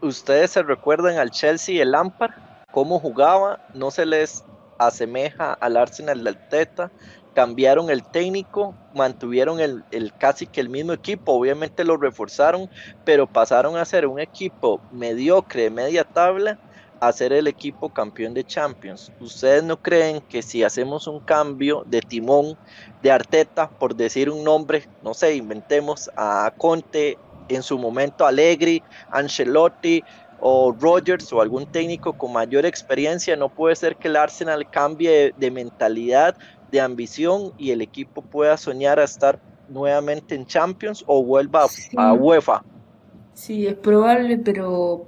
[0.00, 2.32] ¿ustedes se recuerdan al Chelsea y el Lampard?
[2.70, 3.60] ¿Cómo jugaba?
[3.74, 4.44] ¿No se les
[4.78, 6.90] asemeja al Arsenal del Teta?
[7.38, 12.68] Cambiaron el técnico, mantuvieron el, casi que el mismo equipo, obviamente lo reforzaron,
[13.04, 16.58] pero pasaron a ser un equipo mediocre de media tabla
[16.98, 19.12] a ser el equipo campeón de Champions.
[19.20, 22.58] ¿Ustedes no creen que si hacemos un cambio de timón
[23.04, 27.18] de Arteta, por decir un nombre, no sé, inventemos a Conte,
[27.48, 28.82] en su momento Allegri,
[29.12, 30.02] Ancelotti,
[30.40, 35.34] o Rogers o algún técnico con mayor experiencia, no puede ser que el Arsenal cambie
[35.36, 36.36] de mentalidad
[36.70, 41.66] de ambición y el equipo pueda soñar a estar nuevamente en Champions o vuelva
[41.96, 42.62] a UEFA.
[43.34, 45.06] Sí, es probable, pero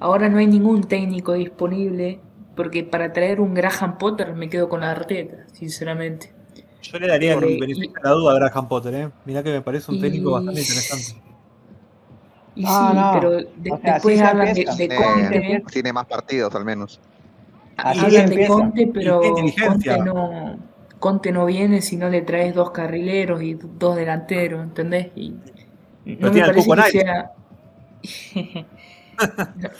[0.00, 2.20] ahora no hay ningún técnico disponible,
[2.56, 6.32] porque para traer un Graham Potter me quedo con la Arteta, sinceramente.
[6.82, 9.10] Yo le daría el beneficio de la duda a Graham Potter, ¿eh?
[9.24, 11.22] Mirá que me parece un técnico bastante interesante.
[12.56, 12.72] Y sí,
[13.14, 15.62] pero después hablan de, Conte.
[15.72, 17.00] Tiene más partidos al menos.
[17.76, 20.73] Hablan de Conte, pero Conte no
[21.04, 25.08] Conte no viene si no le traes dos carrileros y dos delanteros, ¿entendés?
[25.14, 25.36] Y
[26.06, 27.32] no, me parece que sea...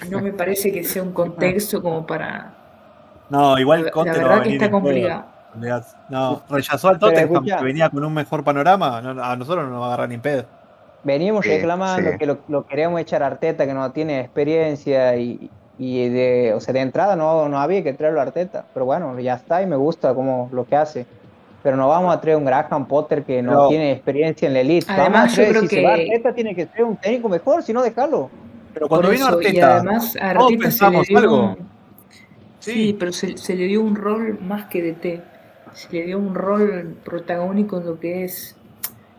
[0.11, 2.53] no, me parece que sea un contexto como para...
[3.31, 5.25] No, igual Conte La verdad que está complicado.
[6.11, 8.99] No, rechazó al Tottenham que venía con un mejor panorama.
[8.99, 10.45] a nosotros no nos va a agarrar ni pedo.
[11.05, 16.55] Venimos reclamando que lo, queríamos echar a Arteta, que no tiene experiencia y, y de,
[16.55, 19.63] o sea, de entrada no, no había que traerlo a Arteta, pero bueno, ya está
[19.63, 21.07] y me gusta como lo que hace.
[21.63, 24.87] Pero no vamos a traer un Graham Potter que no, tiene experiencia en la elite.
[24.93, 25.77] Además, yo creo si que...
[25.77, 28.31] se va Arteta tiene que ser un técnico mejor, si no dejarlo.
[28.75, 31.41] Pero cuando vino Arteta, y además a Arteta se le dio algo.
[31.43, 31.57] Un...
[32.61, 32.97] Sí.
[32.99, 35.23] pero se, se, le dio un rol más que de T.
[35.73, 38.57] Se le dio un rol protagónico en lo que es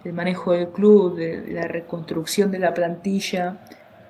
[0.04, 3.58] el manejo del club, de la reconstrucción de la plantilla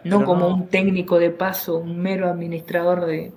[0.06, 3.34] no como un técnico de paso, un mero administrador de,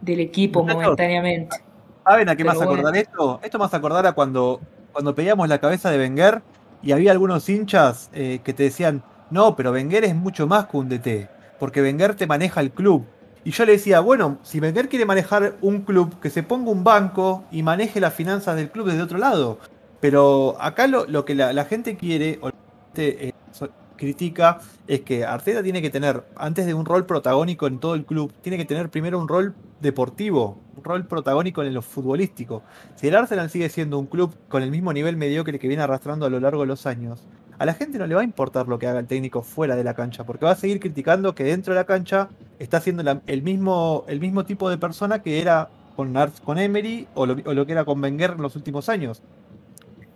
[0.00, 1.56] del equipo momentáneamente.
[2.04, 3.40] ¿Saben a qué más acordar esto?
[3.42, 4.60] Esto más acordar a cuando,
[4.92, 6.42] cuando pedíamos la cabeza de Wenger
[6.82, 10.76] y había algunos hinchas eh, que te decían, no, pero Wenger es mucho más que
[10.78, 11.28] un DT,
[11.58, 13.04] porque Wenger te maneja el club.
[13.44, 16.84] Y yo le decía, bueno, si Wenger quiere manejar un club, que se ponga un
[16.84, 19.58] banco y maneje las finanzas del club desde otro lado.
[20.00, 22.50] Pero acá lo, lo que la, gente quiere, o
[22.96, 23.32] eh,
[23.98, 28.06] critica es que Arteta tiene que tener, antes de un rol protagónico en todo el
[28.06, 32.62] club, tiene que tener primero un rol deportivo, un rol protagónico en lo futbolístico.
[32.96, 36.24] Si el Arsenal sigue siendo un club con el mismo nivel mediocre que viene arrastrando
[36.24, 37.26] a lo largo de los años,
[37.58, 39.84] a la gente no le va a importar lo que haga el técnico fuera de
[39.84, 42.28] la cancha, porque va a seguir criticando que dentro de la cancha
[42.58, 47.26] está siendo el, mismo, el mismo tipo de persona que era con, con Emery o
[47.26, 49.20] lo, que era con Wenger en los últimos años.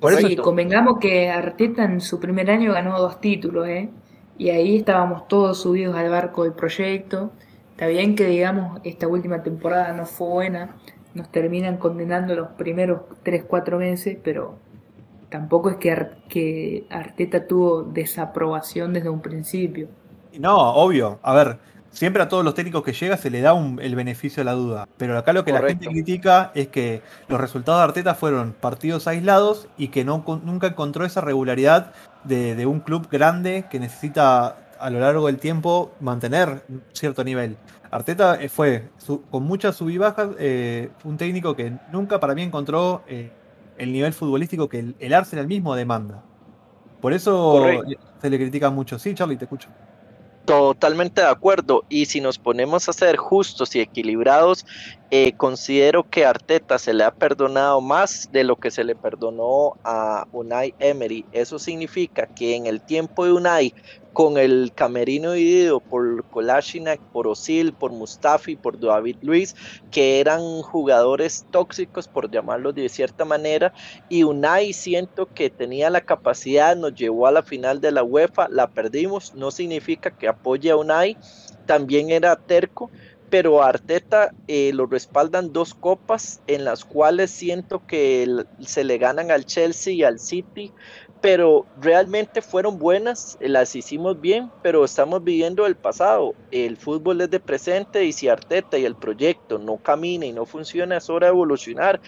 [0.03, 3.89] Por eso convengamos que Arteta en su primer año ganó dos títulos, ¿eh?
[4.37, 7.31] Y ahí estábamos todos subidos al barco del proyecto.
[7.71, 10.77] Está bien que, digamos, esta última temporada no fue buena,
[11.15, 14.57] nos terminan condenando los primeros 3-4 meses, pero
[15.31, 19.87] tampoco es que, que Arteta tuvo desaprobación desde un principio.
[20.37, 21.21] No, obvio.
[21.23, 21.59] A ver,
[21.93, 24.89] siempre a todos los técnicos que llega se le da el beneficio de la duda.
[24.97, 29.07] Pero acá lo que la gente critica es que los resultados de Arteta fueron partidos
[29.07, 31.93] aislados y que no, nunca encontró esa regularidad
[32.25, 37.57] de, un club grande que necesita a lo largo del tiempo mantener cierto nivel.
[37.91, 38.89] Arteta eh, fue
[39.31, 43.31] con muchas sub y bajas eh, un técnico que nunca para mí encontró eh,
[43.77, 46.23] el nivel futbolístico que el, el, Arsenal mismo demanda.
[47.01, 47.83] Por eso
[48.21, 48.99] se le critica mucho.
[48.99, 49.69] Sí, Charlie, te escucho.
[50.45, 51.85] Totalmente de acuerdo.
[51.89, 54.67] Y si nos ponemos a ser justos y equilibrados,
[55.11, 59.77] eh, considero que Arteta se le ha perdonado más de lo que se le perdonó
[59.85, 61.25] a Unai Emery.
[61.31, 63.75] Eso significa que en el tiempo de Unai
[64.13, 69.55] con el camerino dividido por Kolasinac, por Osil, por Mustafi, por David Luis,
[69.91, 73.73] que eran jugadores tóxicos, por llamarlos de cierta manera,
[74.09, 78.49] y Unai siento que tenía la capacidad, nos llevó a la final de la UEFA,
[78.49, 81.17] la perdimos, no significa que apoye a Unai,
[81.67, 82.91] también era terco,
[83.33, 89.31] pero Arteta eh, lo respaldan dos copas en las cuales siento que se le ganan
[89.31, 90.71] al Chelsea y al City
[91.23, 96.35] pero realmente fueron buenas, las hicimos bien, pero estamos viviendo el pasado.
[96.51, 100.45] El fútbol es de presente y si Arteta y el proyecto no camina y no
[100.47, 102.01] funciona, es hora de evolucionar.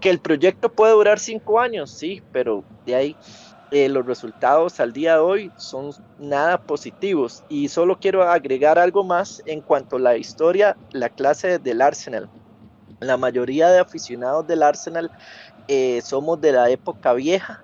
[0.00, 3.16] Que el proyecto puede durar cinco años, sí, pero de ahí
[3.72, 7.44] eh, los resultados al día de hoy son nada positivos.
[7.50, 12.30] Y solo quiero agregar algo más en cuanto a la historia, la clase del Arsenal.
[13.00, 15.10] La mayoría de aficionados del Arsenal
[15.68, 17.62] eh, somos de la época vieja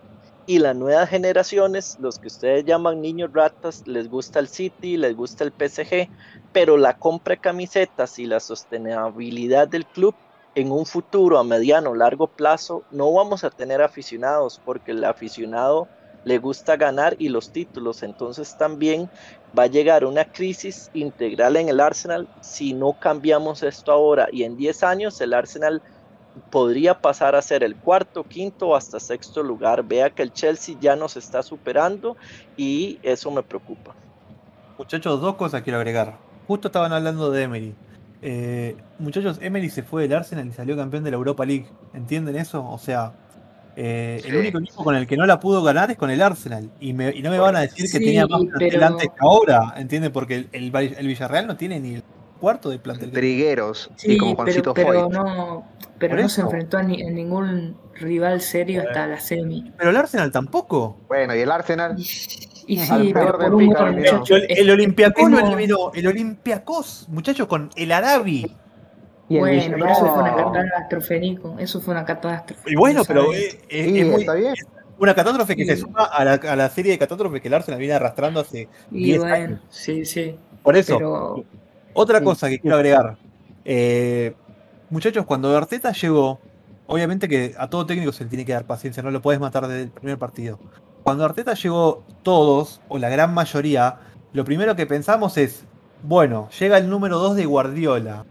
[0.49, 5.15] y las nuevas generaciones, los que ustedes llaman niños ratas, les gusta el City, les
[5.15, 6.09] gusta el PSG,
[6.55, 10.15] pero la compra de camisetas y la sostenibilidad del club
[10.55, 15.87] en un futuro a mediano largo plazo no vamos a tener aficionados porque el aficionado
[16.25, 19.11] le gusta ganar y los títulos, entonces también
[19.57, 24.29] va a llegar una crisis integral en el Arsenal si no cambiamos esto ahora.
[24.33, 25.83] Y en 10 años el Arsenal
[26.51, 29.83] podría pasar a ser el cuarto, quinto o hasta sexto lugar.
[29.83, 32.17] Vea que el Chelsea ya nos está superando
[32.57, 33.95] y eso me preocupa.
[34.79, 36.19] Muchachos, dos cosas quiero agregar.
[36.47, 37.75] Justo estaban hablando de Emery.
[38.23, 41.67] Eh, muchachos, Emery se fue del Arsenal y salió campeón de la Europa League.
[41.95, 42.69] ¿Entienden eso?
[42.69, 43.13] O sea,
[43.81, 46.71] eh, el único equipo con el que no la pudo ganar es con el Arsenal.
[46.81, 49.75] Y, no me van a decir que tenía más plantel antes que ahora.
[49.77, 50.11] ¿Entienden?
[50.11, 50.71] Porque el,
[51.07, 52.03] Villarreal no tiene ni el
[52.39, 53.11] cuarto de plantel.
[53.11, 53.91] Trigueros.
[53.97, 55.65] Sí, y como pero, pero no
[55.99, 59.73] pero no se enfrentó a, ningún rival serio hasta la semi.
[59.77, 60.97] Pero el Arsenal tampoco.
[61.09, 61.97] Bueno, y el Arsenal.
[61.99, 63.75] Y, sí, pero por un
[64.49, 65.93] el, Olympiacos lo eliminó.
[65.95, 68.55] El Olympiacos, muchachos, con el Arabi.
[69.29, 71.57] Bueno, pero eso fue una catástrofe, Nico.
[71.59, 72.71] Eso fue una catástrofe.
[72.71, 74.55] Y bueno, pero es, muy, está bien.
[74.99, 77.79] una catástrofe que se suma a la, a la, serie de catástrofes que el Arsenal
[77.79, 79.61] viene arrastrando hace 10 bueno, años.
[79.69, 80.37] Sí, sí.
[80.63, 81.45] Por eso,
[81.99, 83.17] otra cosa que quiero agregar.
[83.65, 84.35] Eh,
[84.91, 86.41] Muchachos, cuando Arteta llegó,
[86.87, 89.69] obviamente que a todo técnico se le tiene que dar paciencia, no lo puedes matar
[89.69, 90.59] desde el primer partido.
[91.03, 93.97] Cuando Arteta llegó, todos, o la gran mayoría,
[94.33, 95.65] lo primero que pensamos es,
[96.03, 98.25] bueno, llega el número 2 de Guardiola,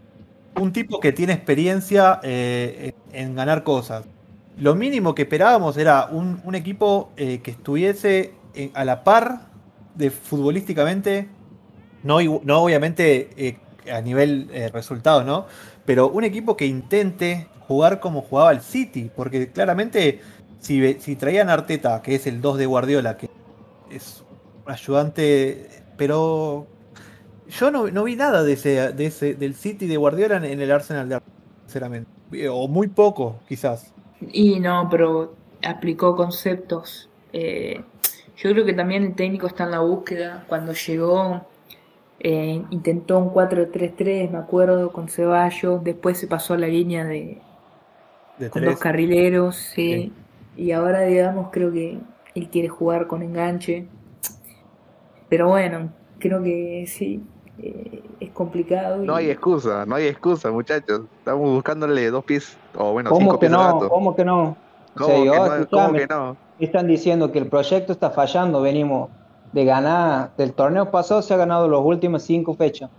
[0.56, 4.04] un tipo que tiene experiencia eh, en ganar cosas.
[4.56, 8.34] Lo mínimo que esperábamos era un, equipo eh, que estuviese
[8.74, 9.42] a la par
[9.94, 11.28] de futbolísticamente,
[12.02, 13.56] no, no obviamente
[13.90, 15.46] a nivel resultado, ¿no?
[15.88, 20.20] pero un equipo que intente jugar como jugaba el City, porque claramente
[20.60, 23.30] si, si traían a Arteta, que es el 2 de Guardiola, que
[23.90, 24.22] es
[24.66, 26.66] ayudante, pero
[27.48, 31.08] yo no, vi nada de ese, de ese, del City de Guardiola en, el Arsenal
[31.08, 32.10] de Arteta, sinceramente,
[32.50, 33.90] o muy poco, quizás.
[34.20, 35.32] Y no, pero
[35.64, 37.08] aplicó conceptos.
[37.32, 37.82] Eh,
[38.36, 40.44] yo creo que también el técnico está en la búsqueda.
[40.48, 41.47] Cuando llegó
[42.20, 45.82] eh, intentó un 4-3-3, me acuerdo, con Ceballos.
[45.84, 47.40] Después se pasó a la línea de,
[48.50, 50.12] con dos carrileros, sí.
[50.56, 51.98] Y ahora, digamos, creo que
[52.34, 53.86] él quiere jugar con enganche.
[55.28, 57.22] Pero bueno, creo que sí,
[57.58, 59.04] eh, es complicado.
[59.04, 61.02] No hay excusa, no hay excusa, muchachos.
[61.18, 63.88] Estamos buscándole dos pies, o bueno, ¿Cómo cinco que no?
[63.88, 64.56] ¿Cómo que no?
[64.96, 66.36] ¿Cómo, que no?
[66.58, 69.10] Están diciendo que el proyecto está fallando, venimos
[69.52, 72.90] de ganar del torneo pasado se ha ganado las últimas cinco fechas.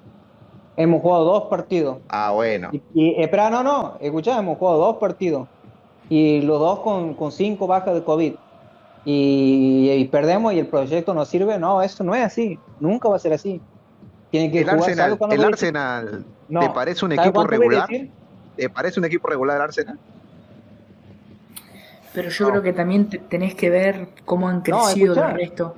[0.75, 1.97] Hemos jugado dos partidos.
[2.07, 2.69] Ah, bueno.
[2.93, 5.47] Y, espera, no, no, escucha, hemos jugado dos partidos.
[6.09, 8.33] Y los dos con, con cinco bajas de COVID.
[9.05, 11.57] Y, perdemos y el proyecto no sirve.
[11.57, 12.59] No, eso no es así.
[12.79, 13.61] Nunca va a ser así.
[14.31, 17.89] Tiene que el Arsenal, el Arsenal ¿te parece un equipo regular?
[18.55, 19.99] ¿Te parece un equipo regular el Arsenal?
[22.13, 25.75] Pero yo creo que también tenés que ver cómo han crecido el resto.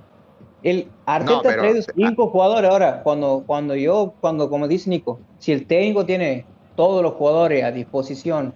[0.63, 3.01] El Arteta ha traído cinco jugadores ahora.
[3.03, 6.45] Cuando, cuando yo, cuando, como dice Nico, si el técnico tiene
[6.75, 8.53] todos los jugadores a disposición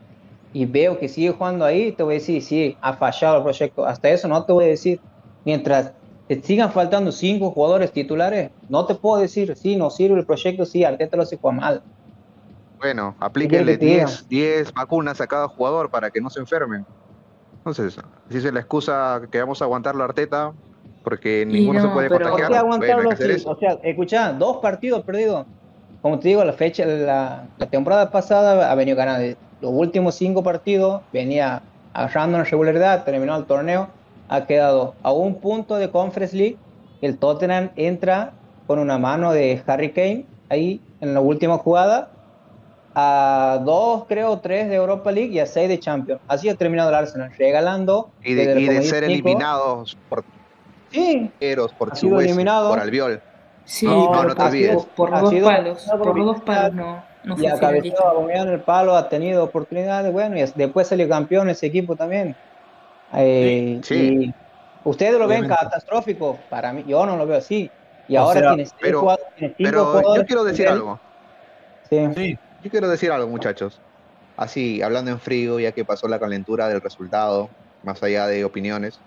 [0.54, 3.86] y veo que sigue jugando ahí, te voy a decir, sí, ha fallado el proyecto.
[3.86, 5.00] Hasta eso no te voy a decir.
[5.44, 5.94] Mientras
[6.28, 10.66] te sigan faltando cinco jugadores titulares, no te puedo decir, sí, no sirve el proyecto,
[10.66, 11.84] sí, Arteta lo hace jugar mal.
[12.80, 16.86] Bueno, aplíquenle 10 vacunas a cada jugador para que no se enfermen.
[17.58, 17.98] Entonces,
[18.30, 20.54] si es la excusa que vamos a aguantar la Arteta,
[21.06, 22.66] porque ninguno se puede contagiar.
[22.66, 25.46] O sea, escuchá, dos partidos perdidos.
[26.02, 30.44] Como te digo, la fecha, la, la temporada pasada ha venido ganando los últimos cinco
[30.44, 31.62] partidos, venía
[31.94, 33.88] agarrando una regularidad, terminó el torneo,
[34.28, 36.58] ha quedado a un punto de Conference League.
[37.02, 38.34] El Tottenham entra
[38.68, 42.10] con una mano de Harry Kane ahí en la última jugada,
[42.96, 46.22] a dos, creo, tres de Europa League y a seis de Champions.
[46.28, 48.10] Así ha terminado el Arsenal, regalando.
[48.24, 50.24] Y de, ser eliminados por
[50.96, 51.32] Sí.
[51.74, 52.70] por ha eliminado.
[52.70, 53.22] por Albiol.
[53.66, 54.86] Sí, no, no, te olvides.
[54.96, 57.04] Por dos palos, por dos palos no.
[57.24, 61.96] no y en el palo, ha tenido oportunidades, bueno, y después salió campeón ese equipo
[61.96, 62.36] también.
[63.14, 64.34] Eh, sí.
[64.84, 65.56] Ustedes lo ven Obviamente.
[65.64, 67.72] catastrófico, para mí, yo no lo veo así.
[68.08, 70.52] Y O ahora sea, tienes, seis pero- jugadores- tienes cinco Pero jugadores yo quiero de
[70.52, 71.00] decir algo.
[71.90, 72.08] Sí.
[72.16, 73.80] Sí, Yo quiero decir algo, muchachos.
[74.38, 77.50] Así, hablando en frío, ya que pasó la calentura del resultado,
[77.84, 79.00] más allá de opiniones.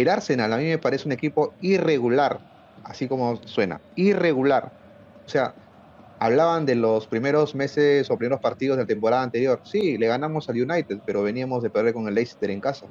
[0.00, 2.38] El Arsenal a mí me parece un equipo irregular,
[2.84, 4.70] así como suena, irregular.
[5.26, 5.54] O sea,
[6.20, 9.60] hablaban de los primeros meses o primeros partidos de la temporada anterior.
[9.64, 12.86] Sí, le ganamos al United, pero veníamos de perder con el Leicester en casa.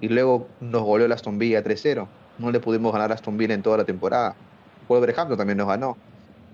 [0.00, 2.06] Y luego nos goleó el Aston Villa 3-0.
[2.38, 4.36] No le pudimos ganar a Aston Villa en toda la temporada.
[4.88, 5.96] Wolverhampton también nos ganó.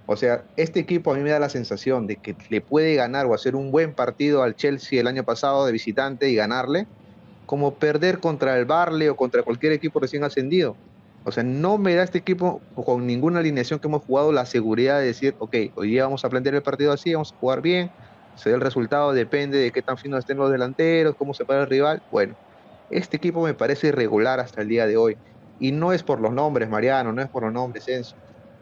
[0.07, 3.27] O sea, este equipo a mí me da la sensación de que le puede ganar
[3.27, 6.87] o hacer un buen partido al Chelsea el año pasado de visitante y ganarle,
[7.49, 10.77] como perder contra el Barley o contra cualquier equipo recién ascendido.
[11.25, 15.01] O sea, no me da este equipo con ninguna alineación que hemos jugado la seguridad
[15.01, 17.91] de decir, ok, hoy día vamos a plantear el partido así, vamos a jugar bien,
[18.35, 21.71] se el resultado, depende de qué tan finos estén los delanteros, cómo se para el
[21.71, 22.03] rival.
[22.13, 22.37] Bueno,
[22.91, 25.17] este equipo me parece irregular hasta el día de hoy.
[25.59, 28.15] Y no es por los nombres, Mariano, no es por los nombres, Enzo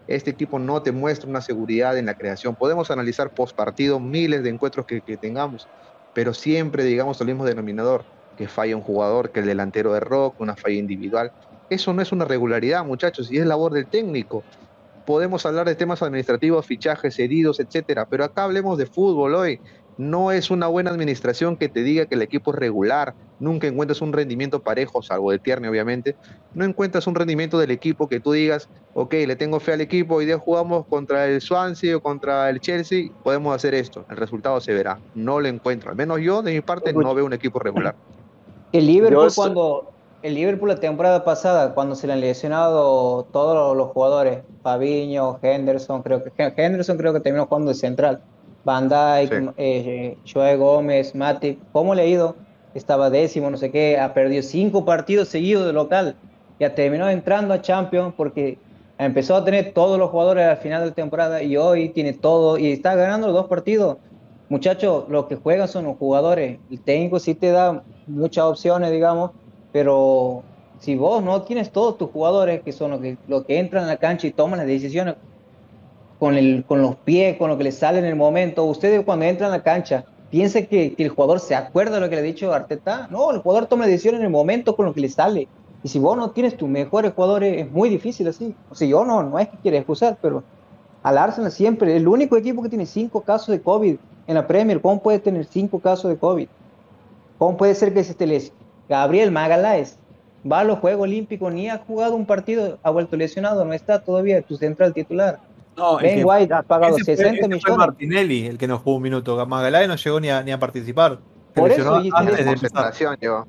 [0.06, 2.54] este equipo no te muestra una seguridad en la creación.
[2.54, 5.66] Podemos analizar post partido miles de encuentros que tengamos,
[6.14, 8.04] pero siempre, digamos, el mismo denominador,
[8.36, 11.32] que falla un jugador, que el delantero de rock, una falla individual.
[11.70, 14.44] Eso no es una regularidad, muchachos, y es labor del técnico.
[15.04, 19.60] Podemos hablar de temas administrativos, fichajes, heridos, etcétera, pero acá hablemos de fútbol hoy.
[19.98, 24.02] No es una buena administración que te diga que el equipo es regular, nunca encuentras
[24.02, 26.16] un rendimiento parejo, salvo de Tierney, obviamente.
[26.52, 30.16] No encuentras un rendimiento del equipo que tú digas, ok, le tengo fe al equipo,
[30.16, 34.60] hoy día jugamos contra el Swansea o contra el Chelsea, podemos hacer esto, el resultado
[34.60, 34.98] se verá.
[35.14, 37.94] No lo encuentro, al menos yo de mi parte no veo un equipo regular.
[38.72, 39.92] El Liverpool estoy- cuando
[40.22, 46.02] el Liverpool la temporada pasada cuando se le han lesionado todos los jugadores, Fabiño, Henderson,
[46.02, 48.22] creo que Henderson creo que terminó jugando de central,
[48.64, 49.48] Van Dijk, Sí.
[49.56, 52.36] eh, Joe Gómez, Matip, ¿cómo le ha ido?
[52.74, 56.16] Estaba décimo, no sé qué, ha perdido cinco partidos seguidos de local,
[56.58, 58.58] ya terminó entrando a Champions porque
[58.98, 62.58] empezó a tener todos los jugadores al final de la temporada y hoy tiene todo
[62.58, 63.98] y está ganando los dos partidos.
[64.48, 66.58] Muchachos, los que juegan son los jugadores.
[66.70, 69.32] El técnico sí te da muchas opciones, digamos,
[69.72, 70.42] pero
[70.78, 73.88] si vos no tienes todos tus jugadores, que son los que, los que entran a
[73.88, 75.16] la cancha y toman las decisiones
[76.20, 79.24] con, el, con los pies, con lo que les sale en el momento, ustedes cuando
[79.24, 82.22] entran a la cancha, piensen que, que el jugador se acuerda de lo que le
[82.22, 83.08] ha dicho Arteta.
[83.10, 85.48] No, el jugador toma la decisión en el momento con lo que le sale.
[85.82, 88.54] Y si vos no tienes tus mejores jugadores, es muy difícil así.
[88.70, 90.44] O sea, yo no, no es que quiera excusar, pero
[91.02, 94.80] al Arsenal siempre, el único equipo que tiene cinco casos de COVID en la Premier,
[94.80, 96.48] ¿cómo puede tener cinco casos de COVID?
[97.38, 98.52] ¿Cómo puede ser que se te les...
[98.88, 99.98] Gabriel Magaláes
[100.50, 104.00] va a los Juegos Olímpicos, ni ha jugado un partido, ha vuelto lesionado, no está
[104.02, 105.38] todavía tu central titular.
[105.76, 107.76] no, Ben que- White ha pagado ese fue- 60 ese fue millones.
[107.78, 109.44] Martinelli, el que no jugó un minuto.
[109.46, 111.18] Magallanes no llegó ni a, ni a participar.
[111.54, 112.92] Por eso, antes de empezar.
[113.20, 113.44] Yo.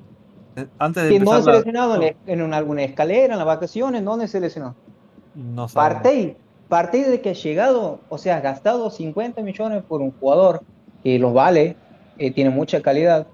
[0.80, 3.45] Antes de ¿Quién no empezar se la- lesionado en, en una- alguna escalera, en las
[3.47, 4.03] vacaciones?
[4.03, 4.75] ¿Dónde se lesionó?
[5.36, 5.93] No sabemos.
[6.01, 6.36] Partey,
[6.70, 10.61] Partey de que ha llegado, o sea, ha gastado 50 millones por un jugador
[11.03, 11.78] que los vale,
[12.18, 13.28] eh, tiene mucha calidad,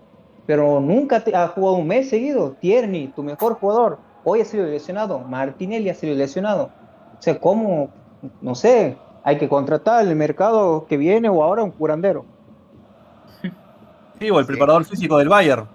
[0.46, 2.52] pero nunca te- ha jugado un mes seguido.
[2.60, 5.20] Tierney, tu mejor jugador, hoy ha sido lesionado.
[5.20, 6.70] Martinelli ha sido lesionado.
[7.18, 7.90] O sea, ¿cómo?
[8.42, 12.26] No sé, hay que contratar el mercado que viene o ahora un curandero.
[14.20, 14.52] Sí, o el Sí.
[14.52, 15.68] preparador físico del Bayern.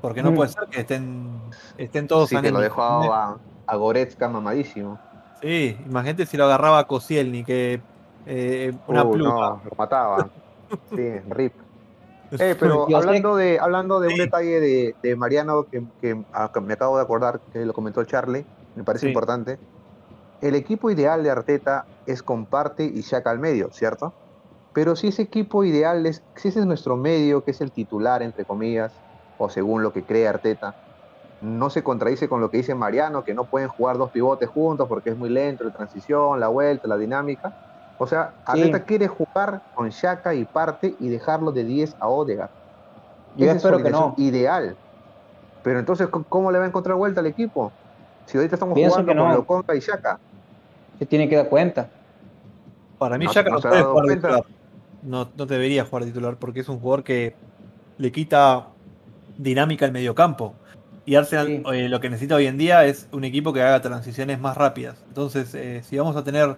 [0.00, 0.34] Porque no Mm.
[0.36, 1.28] puede ser que estén,
[1.76, 3.36] estén todos Sí, que lo dejó a,
[3.66, 4.98] a Goretzka mamadísimo.
[5.40, 7.82] Sí, imagínate si lo agarraba a Koscielny, que
[8.24, 9.30] eh, una Uh, pluma.
[9.34, 10.30] no, lo mataba.
[10.88, 11.52] Sí, rip.
[12.32, 16.50] Eh, pero sé- hablando de, hablando de un detalle de, de Mariano que, que a-
[16.52, 19.10] que me acabo de acordar, que lo comentó Charlie, me parece Sí.
[19.10, 19.58] importante.
[20.40, 24.14] El equipo ideal de Arteta es comparte y Shaka al medio, ¿cierto?
[24.72, 28.22] Pero si ese equipo ideal es, si ese es nuestro medio, que es el titular,
[28.22, 29.00] entre comillas,
[29.36, 30.76] o según lo que cree Arteta,
[31.40, 34.88] no se contradice con lo que dice Mariano, que no pueden jugar dos pivotes juntos
[34.88, 37.54] porque es muy lento la transición, la vuelta, la dinámica.
[37.98, 38.60] O sea, Sí.
[38.62, 42.50] Arteta quiere jugar con Shaka y parte y dejarlo de 10 a Odegaard.
[43.36, 44.22] Yo Esa es espero que alineación no.
[44.24, 44.76] Ideal.
[45.62, 47.72] Pero entonces, ¿cómo- ¿cómo le va a encontrar vuelta al equipo?
[48.26, 49.34] Si ahorita estamos Pienso jugando que con no.
[49.34, 50.18] Lokonga y Shaka.
[50.98, 51.88] Se tiene que dar cuenta.
[52.98, 54.28] Para mí, No- Xhaka no no, se ha puede dado jugar cuenta.
[54.28, 54.44] titular.
[55.02, 57.34] No, no debería jugar titular porque es un jugador que
[57.98, 58.66] le quita
[59.36, 60.54] dinámica al mediocampo.
[61.06, 61.62] Y Arsenal Sí.
[61.72, 64.96] eh, lo que necesita hoy en día es un equipo que haga transiciones más rápidas.
[65.08, 66.56] Entonces, eh, si vamos a tener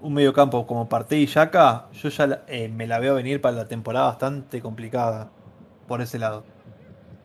[0.00, 3.68] un mediocampo como Partey y Yaka, yo ya eh, me la veo venir para la
[3.68, 5.28] temporada bastante complicada
[5.86, 6.44] por ese lado.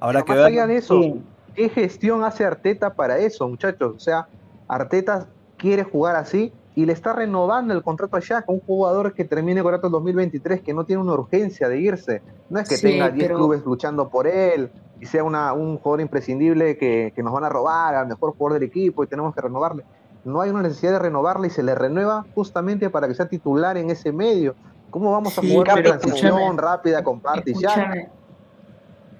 [0.01, 0.47] Habrá Pero que más ver.
[0.47, 1.21] allá de eso, Sí.
[1.55, 3.93] ¿qué gestión hace Arteta para eso, muchachos?
[3.95, 4.27] O sea,
[4.67, 9.23] Arteta quiere jugar así y le está renovando el contrato a Shaka, un jugador que
[9.23, 12.21] termine el contrato en 2023, que no tiene una urgencia de irse.
[12.49, 14.69] No es que Sí, tenga 10 pero- clubes luchando por él,
[14.99, 18.59] y sea una, un jugador imprescindible que, que nos van a robar al mejor jugador
[18.59, 19.83] del equipo y tenemos que renovarle.
[20.23, 23.77] No hay una necesidad de renovarle y se le renueva justamente para que sea titular
[23.77, 24.55] en ese medio.
[24.89, 27.21] ¿Cómo vamos a Sí, jugar transición rápida con
[27.59, 28.09] ya?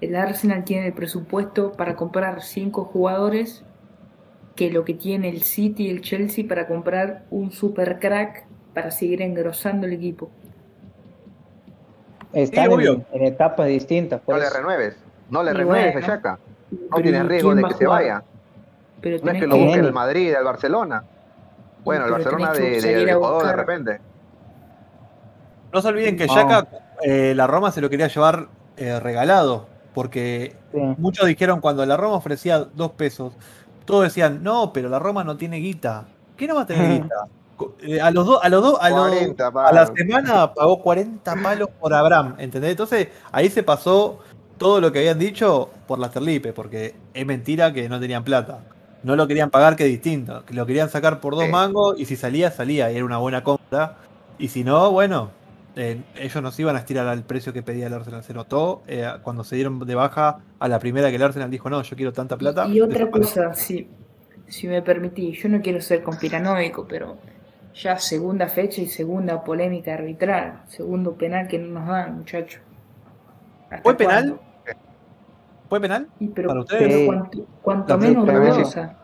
[0.00, 3.64] El Arsenal tiene el presupuesto para comprar cinco jugadores
[4.54, 8.90] que lo que tiene el City y el Chelsea para comprar un super crack para
[8.90, 10.30] seguir engrosando el equipo.
[12.32, 12.92] Están obvio.
[12.94, 14.20] en, en etapas distintas.
[14.26, 14.54] No le eso.
[14.56, 14.96] renueves,
[15.30, 16.38] no le bueno, a Xhaka.
[16.90, 18.22] No tienes ¿y riesgo de que se vaya.
[19.00, 21.04] Pero No es que lo que- busque el Madrid, el Barcelona.
[21.84, 24.00] Bueno, el Barcelona de, de, Ecuador de repente.
[25.72, 26.26] No se olviden que.
[26.26, 26.66] Yaka,
[27.02, 30.78] eh, la Roma se lo quería llevar eh, regalado, porque Sí.
[30.98, 33.32] muchos dijeron cuando la Roma ofrecía dos pesos,
[33.84, 36.04] todos decían, no, pero la Roma no tiene guita.
[36.36, 37.14] ¿Qué no va a tener guita?
[37.80, 41.36] Eh, a los dos, a los dos, a, los- 40 a la semana pagó 40
[41.42, 42.72] palos por Abraham, ¿entendés?
[42.72, 44.18] Entonces ahí se pasó
[44.58, 48.60] todo lo que habían dicho por las terlipe, porque es mentira que no tenían plata.
[49.02, 50.44] No lo querían pagar, que es distinto.
[50.46, 51.50] Que lo querían sacar por dos Sí.
[51.50, 53.96] mangos y si salía, salía y era una buena compra.
[54.38, 55.30] Y si no, bueno,
[55.76, 58.24] eh, ellos no se iban a estirar al precio que pedía el Arsenal.
[58.24, 61.70] Se notó eh, cuando se dieron de baja a la primera que el Arsenal dijo,
[61.70, 62.66] no, yo quiero tanta plata.
[62.66, 63.88] Y otra cosa, si,
[64.48, 67.16] si me permitís, yo no quiero ser conspiranoico, pero
[67.74, 72.60] ya segunda fecha y segunda polémica arbitral, segundo penal que no nos dan, muchachos.
[73.70, 74.40] ¿Hasta ¿Fue penal?
[75.68, 76.08] ¿Fue penal?
[76.34, 77.08] Pero, ¿Para ustedes?
[77.08, 77.44] pero Sí.
[77.62, 78.94] cuanto, menos dudosa.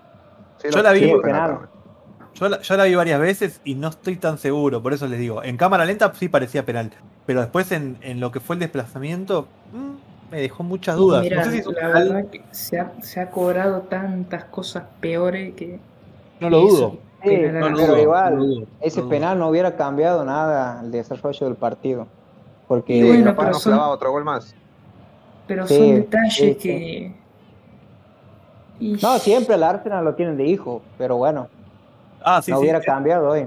[0.59, 1.13] Sí, Yo la vi- sí.
[2.35, 5.19] Yo la, yo la vi varias veces y no estoy tan seguro, por eso les
[5.19, 5.43] digo.
[5.43, 6.91] En cámara lenta sí parecía penal,
[7.27, 11.23] pero después en, en lo que fue el desplazamiento mm, me dejó muchas dudas.
[11.23, 14.85] Mira, no sé si la penal, verdad que se ha, se ha cobrado tantas cosas
[15.01, 15.79] peores que.
[16.41, 16.97] no lo dudo.
[17.23, 20.25] Sí, No lo pero dudo, igual, no lo dudo, ese no penal no hubiera cambiado
[20.25, 22.07] nada el desarrollo del partido.
[22.67, 24.57] Porque Y Sí, bueno, capaz pero nos son- clavaba otro gol más.
[25.47, 26.59] Pero Sí, son detalles sí, sí.
[26.59, 27.13] que.
[28.81, 31.49] Y- no, siempre el Arsenal lo tienen de hijo, pero bueno,
[32.25, 32.63] Ah, sí, no sí.
[32.63, 33.47] hubiera cambiado hoy.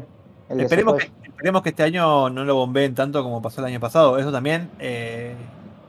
[0.49, 3.79] el Esperemos que, esperemos que este año no lo bombeen tanto como pasó el año
[3.79, 4.17] pasado.
[4.17, 5.33] Eso también eh,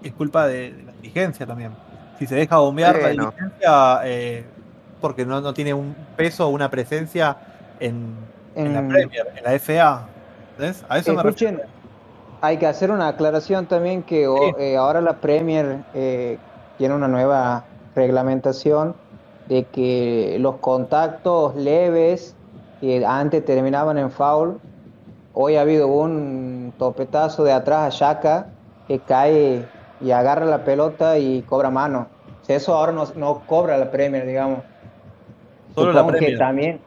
[0.03, 1.73] es culpa de, de la dirigencia también.
[2.19, 3.31] Si se deja bombear la Bueno.
[3.31, 4.45] dirigencia, eh,
[5.01, 7.37] porque no, no tiene un peso o una presencia
[7.79, 8.15] en,
[8.55, 10.07] en la Premier, en la FA.
[10.53, 10.85] ¿Entendés?
[10.89, 11.61] A eso me refiero.
[12.41, 14.57] Hay que hacer una aclaración también que o- Sí.
[14.59, 16.45] eh, ahora la Premier eh,
[16.77, 19.01] tiene una nueva reglamentación
[19.45, 22.39] de que los contactos leves
[22.81, 24.63] que antes terminaban en foul,
[25.33, 28.57] hoy ha habido un topetazo de atrás a Shaka
[28.87, 32.15] que cae y agarra la pelota y cobra mano.
[32.43, 34.67] O sea, eso ahora no, no cobra la Premier, digamos.
[35.69, 36.33] Solo la Supongo que Premier.
[36.33, 36.87] también,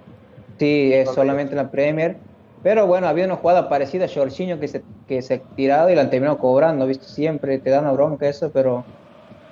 [0.59, 2.25] sí, es solamente la Premier.
[2.61, 5.95] Pero bueno, había una jugada parecida a Jorginho que se, que se ha tirado y
[5.95, 7.05] la han terminado cobrando, ¿viste?
[7.05, 8.83] Siempre te da una bronca eso, pero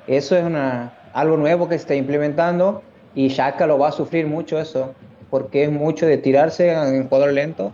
[0.07, 2.81] eso es una, algo nuevo que se está implementando
[3.15, 4.93] y Shaka lo va a sufrir mucho eso,
[5.29, 7.71] porque es mucho de tirarse en jugador lento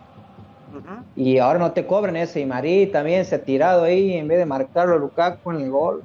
[1.16, 2.40] y ahora no te cobran ese.
[2.40, 5.70] Y Marí también se ha tirado ahí en vez de marcarlo a Lukaku en el
[5.72, 6.04] gol.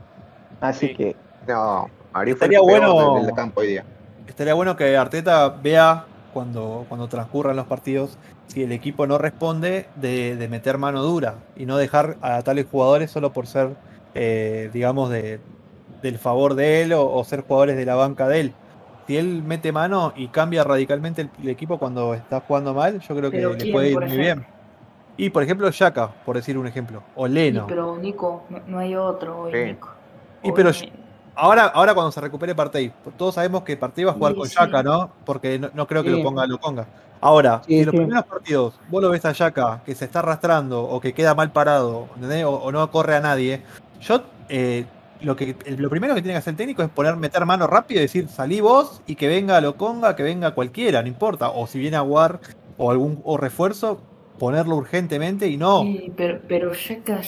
[0.60, 0.94] Así Sí.
[0.94, 1.16] que
[1.46, 3.84] No, fue Estaría el bueno- del, del campo hoy día.
[4.26, 6.04] Estaría bueno que Arteta vea
[6.34, 8.18] cuando, cuando transcurran los partidos
[8.48, 12.66] si el equipo no responde de, de meter mano dura y no dejar a tales
[12.70, 13.76] jugadores solo por ser,
[14.14, 15.38] eh, digamos, de,
[16.02, 18.52] del favor de él o, o ser jugadores de la banca de él.
[19.06, 23.16] Si él mete mano y cambia radicalmente el, el equipo cuando está jugando mal, yo
[23.16, 24.22] creo que le ¿quién, puede ir muy ejemplo?
[24.24, 24.46] bien.
[25.16, 27.66] Y por ejemplo, Yaka, por decir un ejemplo, o Leno.
[27.66, 29.58] pero Nico, no, no hay otro hoy, Sí.
[29.64, 29.88] Nico.
[30.42, 30.70] Y pero
[31.40, 34.48] Ahora, ahora cuando se recupere Partey, todos sabemos que Partey va a jugar Sí, con
[34.48, 34.56] sí.
[34.58, 35.10] Yaka, ¿no?
[35.24, 36.16] Porque no, no creo que Sí.
[36.16, 36.86] lo ponga lo ponga.
[37.20, 37.98] Ahora, si los sí.
[37.98, 41.52] primeros partidos vos lo ves a Yaka que se está arrastrando o que queda mal
[41.52, 42.08] parado.
[42.44, 43.62] O, o no corre a nadie,
[44.00, 44.84] yo eh,
[45.20, 48.00] lo que lo primero que tiene que hacer el técnico es poner, meter mano rápido
[48.00, 51.50] y decir, salí vos y que venga Loconga, que venga cualquiera, no importa.
[51.50, 52.40] O si viene a War
[52.76, 54.00] o algún o refuerzo,
[54.40, 55.82] ponerlo urgentemente y no.
[55.82, 57.20] Sí, pero, pero Shaka,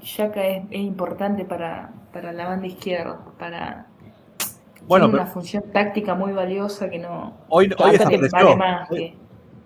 [0.00, 3.86] Shaka es, es importante para, para la banda izquierda, para
[4.86, 8.30] Bueno, tiene pero una función táctica muy valiosa que no hoy, hoy desapareció.
[8.32, 9.16] vale más Hoy- que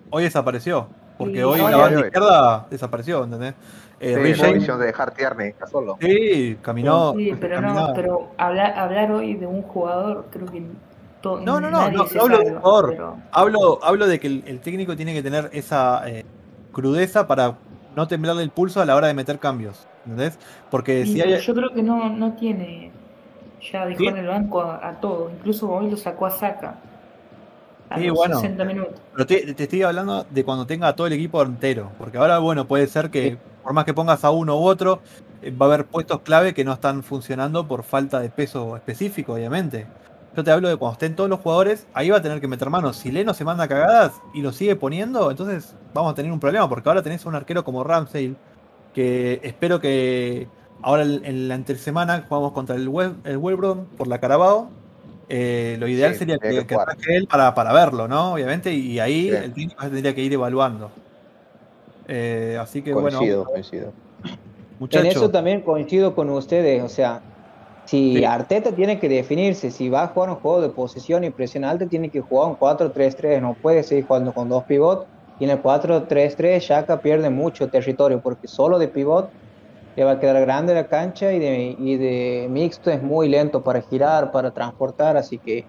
[0.09, 0.87] Hoy desapareció.
[1.17, 2.05] Porque hoy la banda Hoy.
[2.05, 3.53] izquierda desapareció, ¿entendés?
[3.99, 5.97] Eh, Sí, James- visión de dejar Tierney está solo.
[6.01, 7.13] sí, caminó.
[7.13, 10.63] sí, pero no, pero hablar, hablar hoy de un jugador creo que
[11.21, 12.89] to- No, no, no, no, hablo de jugador.
[12.91, 16.25] pero- Hablo, hablo de que el, el técnico tiene que tener esa eh,
[16.73, 17.55] crudeza para
[17.95, 19.87] no temblarle el pulso a la hora de meter cambios.
[20.05, 20.37] ¿Entendés?
[20.69, 21.39] Porque si hay.
[21.41, 22.91] yo creo que no, no tiene
[23.71, 24.07] ya dejó Sí.
[24.07, 26.75] en el banco a, a todos, incluso hoy lo sacó a Saca
[27.89, 28.35] a Sí, los bueno.
[28.39, 28.93] 60 minutos.
[29.13, 31.91] Pero te, te estoy hablando de cuando tenga a todo el equipo entero.
[31.97, 34.99] Porque ahora, bueno, puede ser que por más que pongas a uno u otro,
[35.41, 39.33] eh, va a haber puestos clave que no están funcionando por falta de peso específico,
[39.33, 39.85] obviamente.
[40.35, 42.69] Yo te hablo de cuando estén todos los jugadores, ahí va a tener que meter
[42.69, 42.97] manos.
[42.97, 46.67] Si Leno se manda cagadas y lo sigue poniendo, entonces vamos a tener un problema,
[46.67, 48.35] porque ahora tenés un arquero como Ramsey,
[48.93, 50.47] que espero que
[50.81, 53.39] ahora en la semana jugamos contra el, Web, el
[53.97, 54.69] por la Carabao.
[55.29, 56.75] Eh, lo ideal sería que, que,
[57.15, 58.33] él para, para, verlo, ¿no?
[58.33, 60.91] Obviamente, y ahí el técnico tendría que ir evaluando.
[62.07, 63.51] Eh, así que coincido, bueno.
[63.51, 63.93] Coincido.
[64.91, 67.21] En eso también coincido con ustedes, o sea,
[67.85, 71.63] si Arteta tiene que definirse, si va a jugar un juego de posesión y presión
[71.63, 75.05] alta, tiene que jugar un 4-3-3, no puede seguir jugando con dos pivots.
[75.39, 79.29] Y en el 4-3-3, Shaka pierde mucho territorio porque solo de pivot
[79.95, 83.63] le va a quedar grande la cancha y de, y de mixto es muy lento
[83.63, 85.65] para girar, para transportar, así que.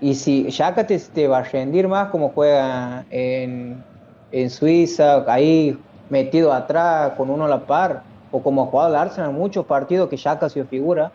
[0.00, 3.82] Y si Shaka te, va a rendir más como juega en,
[4.30, 5.76] en Suiza, ahí
[6.08, 9.66] metido atrás con uno a la par, o como ha jugado el Arsenal en muchos
[9.66, 11.10] partidos que ya casi figura,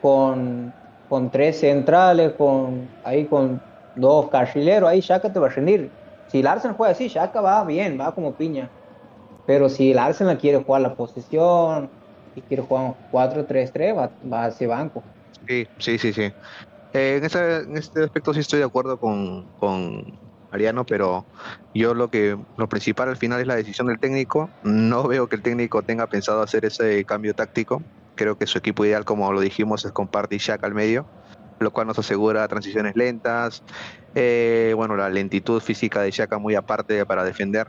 [0.00, 0.72] con,
[1.08, 3.60] con tres centrales, con ahí con
[3.96, 5.90] dos carrileros, ahí Shaka te va a rendir.
[6.28, 8.68] Si el Arsenal juega así, Shaka va bien, va como piña.
[9.46, 11.88] Pero si el Arsenal quiere jugar la posición
[12.34, 15.02] y quiere jugar un 4-3-3, va, va hacia banco.
[15.46, 16.32] Sí, sí, sí, sí.
[16.92, 20.18] Eh, en, en, este aspecto sí estoy de acuerdo con, con,
[20.50, 21.26] Mariano, pero
[21.74, 24.48] yo lo que lo principal al final es la decisión del técnico.
[24.62, 27.82] No veo que el técnico tenga pensado hacer ese cambio táctico.
[28.14, 31.06] Creo que su equipo ideal, como lo dijimos, es con Party al medio,
[31.58, 33.62] lo cual nos asegura transiciones lentas,
[34.14, 37.68] eh, bueno, la lentitud física de Shaka muy aparte para defender.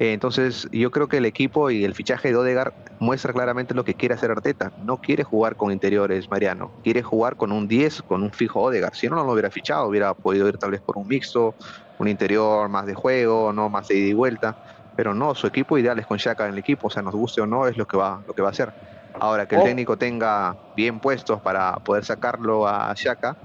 [0.00, 3.84] Eh, entonces, yo creo que el equipo y el fichaje de Odegar muestra claramente lo
[3.84, 4.72] que quiere hacer Arteta.
[4.82, 6.70] No quiere jugar con interiores, Mariano.
[6.82, 8.94] Quiere jugar con un 10, con un fijo Odegar.
[8.94, 9.86] Si no, no lo hubiera fichado.
[9.86, 11.54] Hubiera podido ir tal vez por un mixto,
[11.98, 14.56] un interior más de juego, no más de ida y vuelta.
[14.96, 16.86] Pero no, su equipo ideal es con Shaka en el equipo.
[16.86, 18.72] O sea, nos guste o no, es lo que va, lo que va a hacer.
[19.18, 19.64] Ahora, que el oh.
[19.64, 23.36] técnico tenga bien puestos para poder sacarlo a Shaka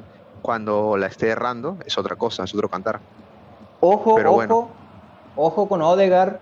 [0.42, 3.00] cuando la esté errando, es otra cosa, es otro cantar.
[3.82, 4.70] Ojo, ojo
[5.36, 6.38] ojo con Odegaard,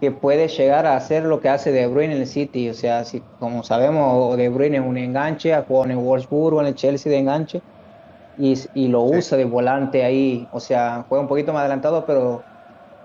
[0.00, 2.68] que puede llegar a hacer lo que hace De Bruyne en el City.
[2.70, 6.60] O sea, si, como sabemos, De Bruyne es un enganche, ha jugado en el Wolfsburgo,
[6.60, 7.62] en el Chelsea de enganche,
[8.38, 10.46] y, lo usa de volante ahí.
[10.52, 12.42] O sea, juega un poquito más adelantado, pero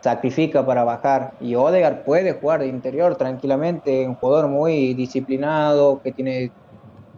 [0.02, 1.34] sacrifica para bajar.
[1.39, 6.52] Y Odegaard puede jugar de interior tranquilamente, un jugador muy disciplinado, que tiene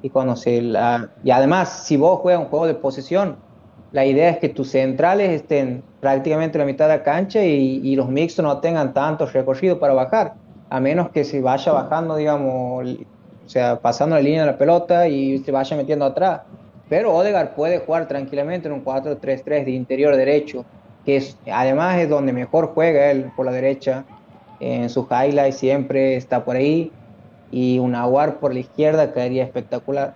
[0.03, 1.09] y conoce la...
[1.23, 3.37] Y además, si vos juegas un juego de posesión,
[3.93, 8.09] la idea es que tus centrales estén prácticamente la mitad de la cancha y, los
[8.09, 10.33] mixtos no tengan tanto recorrido para bajar,
[10.69, 12.97] a menos que se vaya bajando, digamos,
[13.45, 16.41] o sea, pasando la línea de la pelota y se vaya metiendo atrás.
[16.89, 20.65] Pero Odegaard puede jugar tranquilamente en un 4-3-3 de interior derecho,
[21.05, 24.05] que es, además es donde mejor juega él por la derecha.
[24.59, 26.91] En sus highlights siempre está por ahí.
[27.51, 30.15] Y un Aguar por la izquierda caería espectacular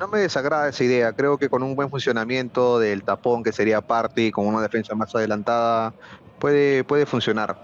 [0.00, 1.12] no me desagrada esa idea.
[1.12, 4.94] Creo que con un buen funcionamiento del tapón, que sería parte, y con una defensa
[4.94, 5.92] más adelantada,
[6.38, 7.56] puede, puede funcionar.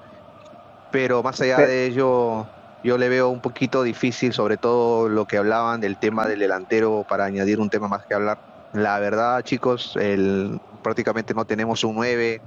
[0.92, 2.46] Pero más allá de ello,
[2.84, 7.06] yo le veo un poquito difícil, sobre todo lo que hablaban del tema del delantero,
[7.08, 8.38] para añadir un tema más que hablar.
[8.74, 12.40] La verdad, chicos, el, prácticamente no tenemos un 9.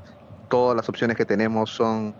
[0.47, 2.15] Todas las opciones que tenemos son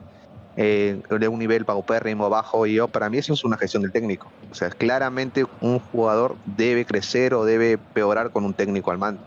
[0.58, 3.94] eh, de un nivel paupérrimo bajo y yo para mí eso es una gestión del
[3.94, 4.30] técnico.
[4.52, 9.24] O sea claramente un jugador debe crecer o debe peorar con un técnico al mando.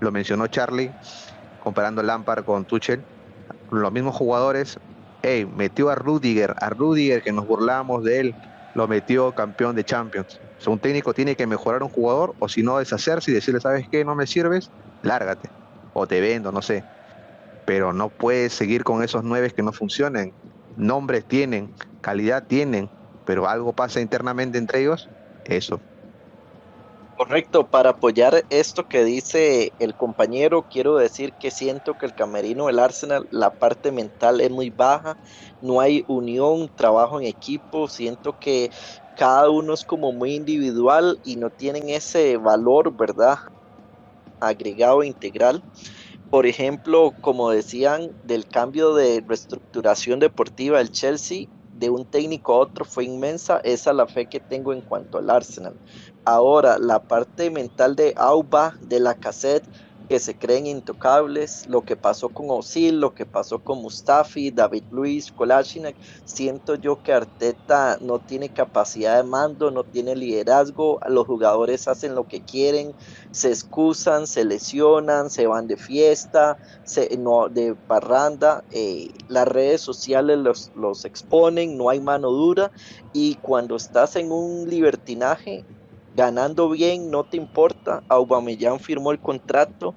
[0.00, 0.90] Lo mencionó Charlie
[1.62, 3.02] comparando Lampard con Tuchel.
[3.70, 4.78] Los mismos jugadores
[5.22, 8.34] hey, metió a Rudiger a Rudiger que nos burlamos de él
[8.74, 10.38] lo metió campeón de Champions.
[10.58, 13.60] O sea, un técnico tiene que mejorar un jugador o si no deshacerse y decirle
[13.62, 14.68] sabes qué no me sirves
[15.00, 15.48] lárgate
[15.94, 16.86] o te vendo no sé
[17.64, 20.34] pero no puedes seguir con esos nueve que no funcionen
[20.76, 22.92] nombres tienen, calidad tienen,
[23.24, 25.08] pero algo pasa internamente entre ellos,
[25.44, 25.82] eso.
[27.16, 32.66] Correcto, para apoyar esto que dice el compañero, quiero decir que siento que el camerino
[32.66, 35.16] del Arsenal, la parte mental es muy baja,
[35.60, 38.70] no hay unión, trabajo en equipo, siento que
[39.14, 43.36] cada uno es como muy individual y no tienen ese valor, ¿verdad?
[44.40, 45.62] Agregado integral
[46.34, 52.58] por ejemplo, como decían, del cambio de reestructuración deportiva del Chelsea, de un técnico a
[52.58, 55.78] otro fue inmensa, esa es la fe que tengo en cuanto al Arsenal.
[56.24, 59.64] Ahora, la parte mental de Auba, de la cassette,
[60.08, 64.84] que se creen intocables, lo que pasó con Osil, lo que pasó con Mustafi, David
[64.90, 71.26] Luis, Kolasinac, siento yo que Arteta no tiene capacidad de mando, no tiene liderazgo, los
[71.26, 72.94] jugadores hacen lo que quieren,
[73.30, 79.80] se excusan, se lesionan, se van de fiesta, se, no, de parranda, eh, las redes
[79.80, 82.70] sociales los, los exponen, no hay mano dura
[83.12, 85.64] y cuando estás en un libertinaje
[86.14, 88.02] ganando bien, no te importa.
[88.08, 89.94] Aubameyang firmó el contrato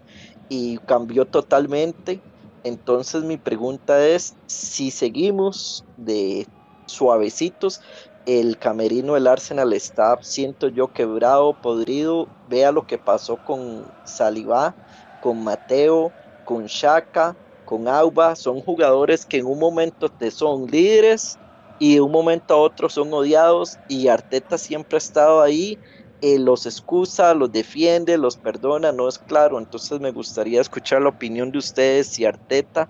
[0.49, 2.21] y cambió totalmente.
[2.63, 6.47] Entonces mi pregunta es si seguimos de
[6.85, 7.81] suavecitos,
[8.25, 12.27] el camerino del Arsenal está, siento yo, quebrado, podrido.
[12.49, 14.75] Vea lo que pasó con Saliba,
[15.21, 16.11] con Mateo,
[16.43, 18.35] con Shaka, con Auba.
[18.35, 21.39] Son jugadores que en un momento te son líderes
[21.79, 25.79] y de un momento a otro son odiados y Arteta siempre ha estado ahí
[26.21, 29.57] eh, los excusa, los defiende, los perdona, no es claro.
[29.59, 32.87] Entonces me gustaría escuchar la opinión de ustedes si Arteta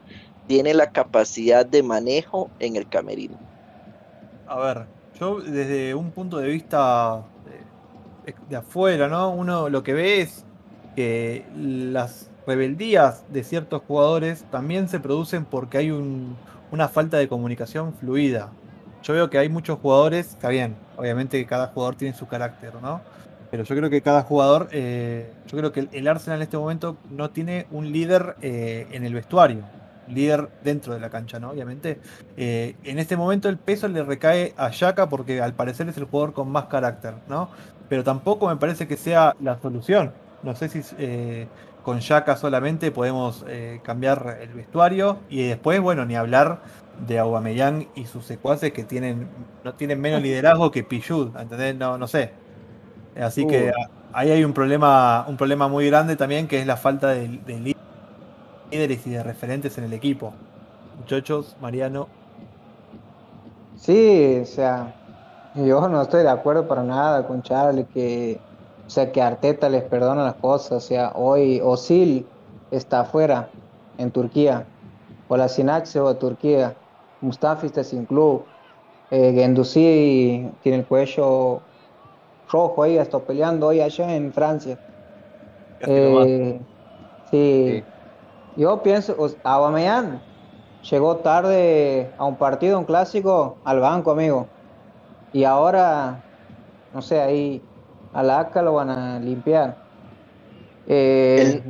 [0.48, 3.38] tiene la capacidad de manejo en el camerino.
[4.48, 4.86] A ver,
[5.20, 7.24] yo desde un punto de vista
[8.26, 9.32] de, de afuera, ¿no?
[9.32, 10.46] Uno lo que ve es
[10.96, 16.38] que las rebeldías de ciertos jugadores también se producen porque hay un,
[16.72, 18.52] una falta de comunicación fluida.
[19.04, 23.02] Yo veo que hay muchos jugadores, está bien, obviamente cada jugador tiene su carácter, ¿no?
[23.50, 26.98] Pero yo creo que cada jugador, eh, yo creo que el Arsenal en este momento
[27.10, 29.62] no tiene un líder eh, en el vestuario,
[30.08, 31.52] líder dentro de la cancha, ¿no?
[31.52, 32.00] Obviamente,
[32.36, 36.06] eh, en este momento el peso le recae a Yaka porque al parecer es el
[36.06, 37.50] jugador con más carácter, ¿no?
[37.88, 40.12] Pero tampoco me parece que sea la solución.
[40.44, 40.82] No sé si
[41.84, 43.46] con Yaka solamente podemos
[43.82, 46.60] cambiar el vestuario y después, bueno, ni hablar
[47.06, 49.28] de Aubameyang y sus secuaces que tienen
[49.64, 51.76] no tienen menos liderazgo que Pichud, ¿entendés?
[51.76, 52.32] No, no sé.
[53.20, 53.72] Así que
[54.14, 57.76] ahí hay un problema, un problema muy grande también, que es la falta de,
[58.72, 60.34] líderes y de referentes en el equipo.
[61.00, 62.08] Muchachos, Mariano.
[63.76, 64.94] Sí, o sea,
[65.56, 68.40] yo no estoy de acuerdo para nada con Charlie que,
[68.86, 70.72] o sea, que Arteta les perdona las cosas.
[70.72, 72.26] O sea, hoy Osil
[72.72, 73.50] está afuera
[73.98, 74.66] en Turquía,
[75.28, 76.76] Olasinac se va a Turquía,
[77.22, 78.46] Mustafi está sin club,
[79.10, 79.32] eh,
[80.62, 81.62] tiene el cuello
[82.52, 84.78] rojo ahí, está peleando hoy allá en Francia.
[85.82, 86.60] Eh,
[87.32, 87.84] sí.
[88.56, 90.20] Yo pienso, Aubameyang
[90.90, 94.48] llegó tarde a un partido, un clásico, al banco, amigo.
[95.34, 96.24] Y ahora,
[96.94, 97.62] no sé, ahí
[98.14, 99.78] a la ACA lo van a limpiar.
[100.88, 101.62] Eh,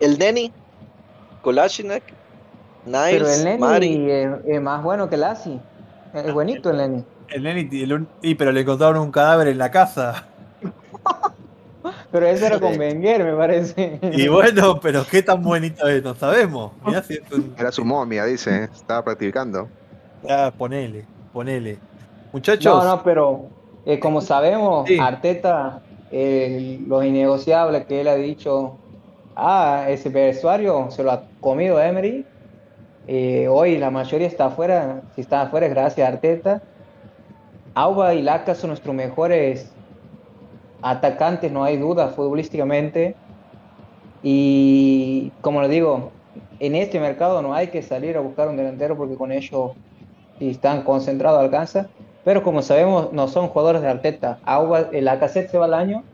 [0.00, 0.52] el, el Neni,
[1.42, 2.02] Kolasinac,
[2.86, 4.10] Nice, pero el Neni
[4.46, 5.60] es, más bueno que el Asi.
[6.12, 7.04] Es buenito el Neni.
[7.28, 7.68] El Neni,
[8.22, 10.24] y pero le encontraron un cadáver en la casa.
[12.12, 13.98] pero eso era con Wenger, me parece.
[14.12, 16.72] Y bueno, pero qué tan bonito es, no sabemos.
[17.58, 19.68] Era su momia, dice, estaba practicando.
[20.22, 21.78] Ya, ponele, ponele.
[22.32, 22.84] Muchachos.
[22.84, 23.46] No, no, pero
[23.86, 28.76] eh, como sabemos, Arteta, eh, lo innegociable que él ha dicho,
[29.36, 32.26] ah, ese vestuario se lo ha comido Emery.
[33.06, 36.62] Eh, hoy la mayoría está afuera, si está afuera es gracias a Arteta.
[37.74, 39.72] Auba y Laca son nuestros mejores
[40.80, 43.16] atacantes, no hay duda, futbolísticamente.
[44.22, 46.12] Y como lo digo,
[46.60, 49.72] en este mercado no hay que salir a buscar un delantero porque con ellos,
[50.38, 51.88] si están concentrados, alcanza.
[52.24, 54.38] Pero como sabemos, no son jugadores de Arteta.
[54.44, 56.04] Auba, la cassette se va al año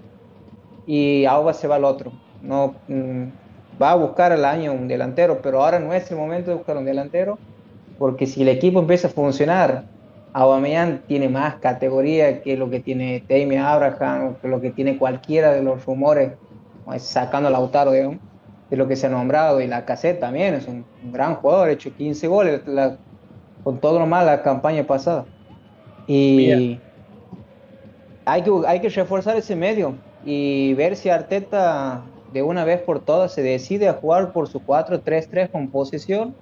[0.87, 2.11] y Auba se va al otro.
[2.43, 3.25] No, mm,
[3.81, 6.77] va a buscar al año un delantero, pero ahora no es el momento de buscar
[6.77, 7.39] un delantero,
[7.99, 9.85] porque si el equipo empieza a funcionar
[10.33, 15.53] Aubameyang tiene más categoría que lo que tiene Tammy Abraham, que lo que tiene cualquiera
[15.53, 16.33] de los rumores,
[16.99, 20.85] sacando a Lautaro, de lo que se ha nombrado, y la cassette también es un,
[21.13, 22.61] gran jugador, ha hecho 15 goles
[23.65, 25.25] con todo lo mal la campaña pasada.
[26.07, 26.79] Y
[28.25, 29.95] hay que, hay que reforzar ese medio
[30.25, 32.03] y ver si Arteta
[32.33, 36.35] de una vez por todas se decide a jugar por su 4-3-3 con posesión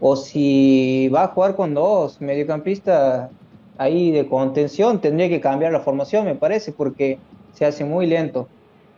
[0.00, 3.30] o si va a jugar con dos mediocampistas
[3.76, 7.18] ahí de contención, tendría que cambiar la formación, me parece, porque
[7.52, 8.48] se hace muy lento.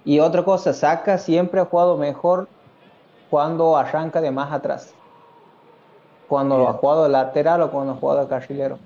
[0.04, 2.48] Y otra cosa, Saca siempre ha jugado mejor
[3.30, 4.94] cuando arranca de más atrás.
[6.28, 8.78] Cuando ha jugado lateral o cuando ha jugado carrilero.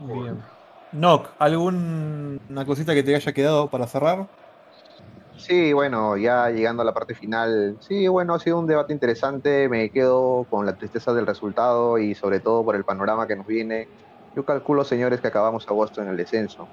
[0.00, 0.40] Bien.
[0.92, 4.26] Nock, ¿alguna cosita que te haya quedado para cerrar?
[5.42, 9.70] Sí, bueno, ya llegando a la parte final, sí, bueno, ha sido un debate interesante,
[9.70, 13.46] me quedo con la tristeza del resultado y sobre todo por el panorama que nos
[13.46, 13.88] viene.
[14.34, 16.70] Yo calculo, señores, que acabamos agosto en el descenso,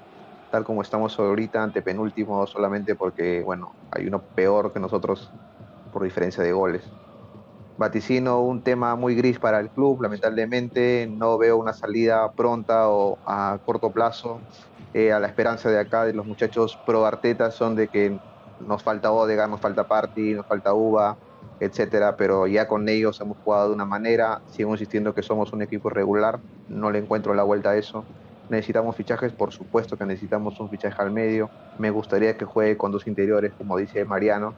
[0.50, 5.34] tal como estamos ahorita ante penúltimo, solamente porque, bueno, hay uno peor que nosotros
[5.90, 6.94] por diferencia de goles.
[7.76, 13.20] Vaticino un tema muy gris para el club, lamentablemente no veo una salida pronta o
[13.24, 14.44] a corto plazo.
[14.92, 18.18] Eh, a la esperanza de acá de los muchachos pro Arteta son de que
[18.66, 21.16] nos falta Odega, nos falta Party, nos falta Uva,
[21.60, 25.62] etcétera, pero ya con ellos hemos jugado de una manera, sigo insistiendo que somos un
[25.62, 26.38] equipo regular,
[26.68, 28.04] no le encuentro la vuelta a eso.
[28.48, 31.50] Necesitamos fichajes, por supuesto que necesitamos un fichaje al medio.
[31.78, 34.54] Me gustaría que juegue con dos interiores, como dice Mariano.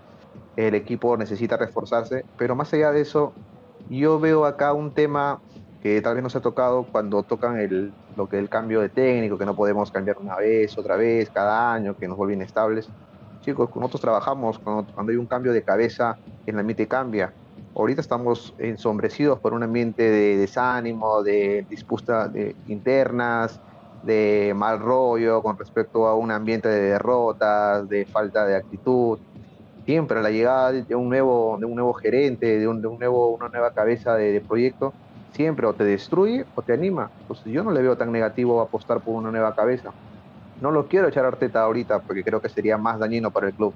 [0.57, 3.33] El equipo necesita reforzarse, pero más allá de eso,
[3.89, 5.41] yo veo acá un tema
[5.83, 8.91] que tal vez no se ha tocado cuando tocan el, lo que el cambio de
[8.91, 12.89] técnico, que no podemos cambiar una vez, otra vez, cada año, que nos vuelve inestables.
[13.41, 17.33] Chicos, nosotros trabajamos cuando, hay un cambio de cabeza, el ambiente cambia.
[17.75, 22.31] Ahorita estamos ensombrecidos por un ambiente de desánimo, de disputas
[22.67, 23.59] internas,
[24.03, 29.19] de mal rollo con respecto a un ambiente de derrotas, de falta de actitud.
[29.87, 33.35] Siempre la llegada de un nuevo, de un nuevo gerente, de, un, de un nuevo,
[33.35, 34.93] una nueva cabeza de, de, proyecto,
[35.33, 37.11] siempre o te destruye o te anima.
[37.23, 39.95] Entonces yo no le veo tan negativo apostar por una nueva cabeza.
[40.61, 43.55] No lo quiero echar a Arteta ahorita porque creo que sería más dañino para el
[43.55, 43.73] club.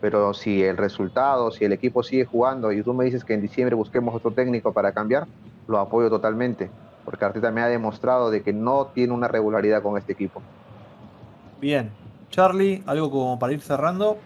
[0.00, 3.42] Pero si el resultado, si el equipo sigue jugando y tú me dices que en
[3.42, 5.26] diciembre busquemos otro técnico para cambiar,
[5.66, 6.70] lo apoyo totalmente
[7.08, 10.42] porque Arteta me ha demostrado de que no tiene una regularidad con este equipo.
[11.58, 11.90] Bien,
[12.28, 14.18] Charlie, algo como para ir cerrando.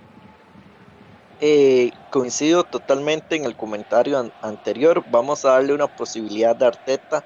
[1.41, 5.05] Eh, coincido totalmente en el comentario an anterior.
[5.13, 7.25] Vamos a darle una posibilidad de Arteta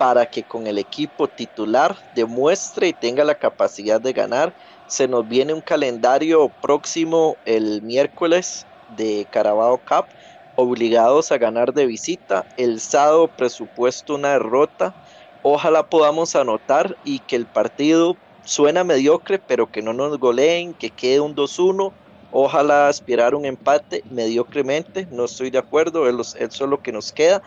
[0.00, 4.54] para que con el equipo titular demuestre y tenga la capacidad de ganar.
[4.86, 8.64] Se nos viene un calendario próximo el miércoles
[8.96, 10.06] de Carabao Cup
[10.56, 12.46] obligados a ganar de visita.
[12.56, 14.94] El sábado presupuesto una derrota.
[15.42, 20.88] Ojalá podamos anotar y que el partido suena mediocre, pero que no nos goleen, que
[20.88, 21.92] quede un 2-1.
[22.32, 25.06] Ojalá aspirar un empate mediocremente.
[25.10, 27.42] No estoy de acuerdo, eso es lo que nos queda.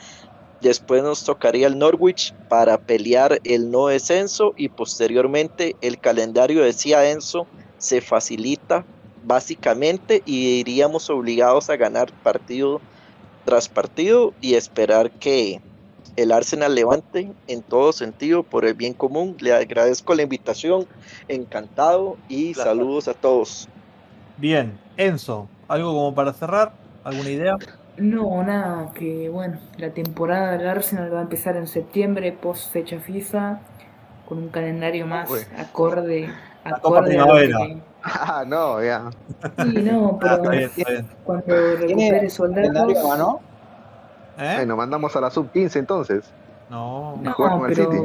[0.64, 7.12] Después nos tocaría el Norwich para pelear el no descenso y posteriormente el calendario decía
[7.12, 7.48] Enzo
[7.80, 8.86] se facilita
[9.26, 12.80] básicamente y iríamos obligados a ganar partido
[13.44, 15.60] tras partido y esperar que
[16.16, 19.36] el Arsenal levante en todo sentido por el bien común.
[19.42, 20.88] Le agradezco la invitación,
[21.28, 22.70] encantado y claro.
[22.70, 23.68] saludos a todos.
[24.38, 26.72] Bien, Enzo, ¿algo como para cerrar?
[27.04, 27.58] ¿Alguna idea?
[27.98, 33.00] No, nada, que bueno, la temporada del Arsenal va a empezar en septiembre, post fecha
[33.00, 33.60] FIFA,
[34.28, 35.42] con un calendario más Uy.
[35.58, 36.30] acorde,
[36.64, 39.10] acorde a lo que, Ah, no, ya.
[39.64, 41.08] Sí, no, pero está bien, está bien.
[41.24, 43.18] cuando recupere soldados.
[43.18, 43.40] ¿no?
[44.38, 44.54] ¿Eh?
[44.58, 46.26] Bueno, mandamos a la sub 15 entonces.
[46.70, 47.98] No, no con el City.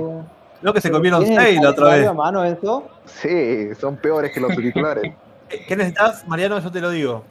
[0.60, 2.14] No, que se comieron 6 la otra vez.
[2.14, 2.88] mano eso?
[3.06, 5.14] Sí, son peores que los titulares.
[5.66, 6.58] ¿Qué necesitas, Mariano?
[6.58, 7.24] Yo te lo digo.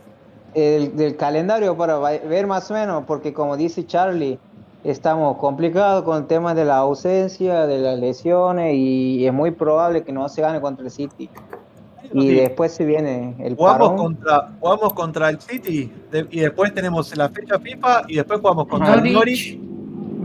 [0.58, 4.40] El del calendario para ver más o menos, porque como dice Charlie,
[4.84, 10.04] estamos complicados con el tema de la ausencia, de las lesiones y es muy probable
[10.04, 11.30] que no se gane contra el City.
[12.12, 13.98] Y después se viene el jugamos parón.
[13.98, 18.68] contra jugamos contra el City de, y después tenemos la fecha FIFA y después jugamos
[18.68, 19.60] contra Norwich, el Norwich.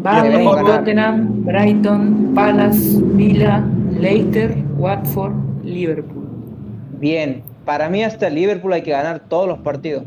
[0.02, 3.64] Burnley, Tottenham, Brighton, Palace, Villa,
[3.98, 6.26] Leicester, Watford, Liverpool.
[6.98, 10.04] Bien, para mí hasta el Liverpool hay que ganar todos los partidos,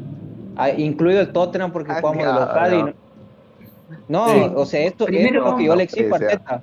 [0.78, 2.84] incluido el Tottenham porque ah, jugamos de local y
[4.08, 4.52] no, no sí.
[4.56, 6.62] o sea, esto, Primero, es lo que yo le exijo a Arteta.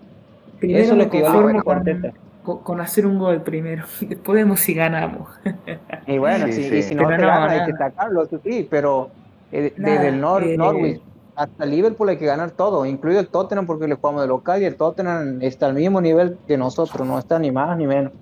[0.60, 2.12] Eso es lo que yo le exijo a Arteta
[2.43, 3.85] con hacer un gol primero.
[4.01, 5.28] Después vemos si ganamos.
[6.06, 6.77] Y bueno, sí, si, sí.
[6.77, 9.10] Y si no se gana, hay que sacarlo, sí, pero
[9.52, 11.01] eh, nada, desde el Nor eh, Norwich
[11.35, 14.66] hasta Liverpool hay que ganar todo, incluido el Tottenham porque le jugamos de local y
[14.66, 18.12] el Tottenham está al mismo nivel que nosotros, no está ni más ni menos.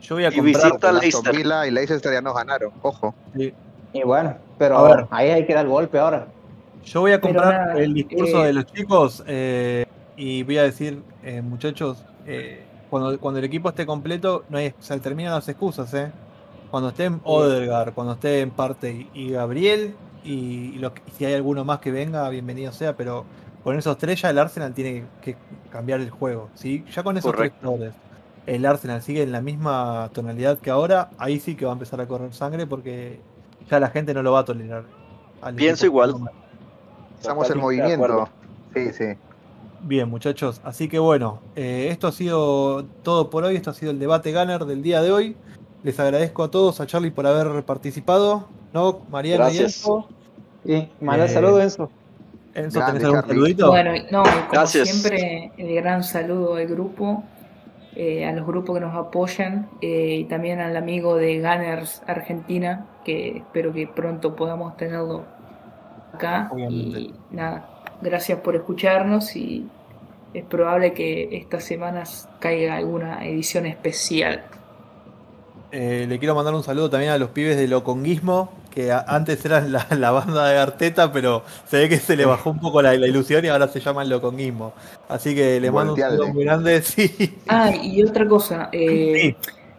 [0.00, 1.36] Yo voy a y comprar visita Leicester.
[1.36, 3.14] Villa y Leicester ya nos ganaron, ojo.
[3.36, 3.52] Sí.
[3.98, 5.06] Y bueno, pero a ver.
[5.10, 6.28] ahí hay que dar el golpe ahora.
[6.84, 9.84] Yo voy a comprar nada, el discurso eh, de los chicos eh,
[10.16, 14.72] y voy a decir, eh, muchachos, eh, cuando, cuando el equipo esté completo, no hay,
[14.78, 16.12] se terminan las excusas, ¿eh?
[16.70, 19.94] Cuando estén Odegaard, cuando esté en parte y, y Gabriel,
[20.24, 23.24] y, y, lo, y, si hay alguno más que venga, bienvenido sea, pero
[23.64, 25.36] con esos tres ya el Arsenal tiene que
[25.70, 26.50] cambiar el juego.
[26.54, 26.84] ¿sí?
[26.94, 27.58] Ya con esos Correcto.
[27.60, 27.94] tres jugadores,
[28.46, 32.00] el Arsenal sigue en la misma tonalidad que ahora, ahí sí que va a empezar
[32.00, 33.20] a correr sangre porque
[33.70, 34.84] ya la gente no lo va a tolerar.
[35.56, 36.14] Pienso igual.
[37.20, 38.28] Estamos en movimiento.
[38.74, 39.04] Sí, sí.
[39.82, 40.60] Bien, muchachos.
[40.64, 43.56] Así que bueno, eh, esto ha sido todo por hoy.
[43.56, 45.36] Esto ha sido el debate Gunner del día de hoy.
[45.84, 48.48] Les agradezco a todos, a Charlie por haber participado.
[48.72, 49.00] ¿No?
[49.10, 49.60] Mariana Gracias.
[49.60, 50.08] y Enzo.
[50.66, 51.90] Sí, manda eh, saludos, Enzo.
[52.54, 53.68] Enzo, ¿tenés algún saludito?
[53.68, 54.88] Bueno, no, como Gracias.
[54.88, 57.22] siempre, el gran saludo al grupo,
[58.00, 62.86] eh, a los grupos que nos apoyan eh, y también al amigo de Gunners Argentina,
[63.04, 65.24] que espero que pronto podamos tenerlo
[66.14, 66.48] acá.
[66.56, 67.68] Y nada,
[68.00, 69.66] gracias por escucharnos y
[70.32, 74.44] es probable que estas semanas caiga alguna edición especial.
[75.70, 79.70] Eh, le quiero mandar un saludo también a los pibes de Loconguismo, que antes eran
[80.00, 83.44] la, banda de Arteta, pero se ve que se le bajó un poco la, ilusión
[83.44, 84.72] y ahora se llaman Loconguismo.
[85.08, 86.82] Así que les mando un saludo muy grande.
[86.88, 87.38] Sí.
[87.48, 89.36] Ah, y otra cosa, eh,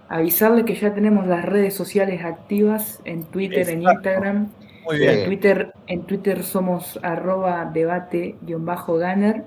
[0.09, 4.51] avisarle que ya tenemos las redes sociales activas en Twitter, en Instagram.
[4.85, 5.19] Muy bien.
[5.19, 9.43] En Twitter, en Twitter somos arroba debate-ganner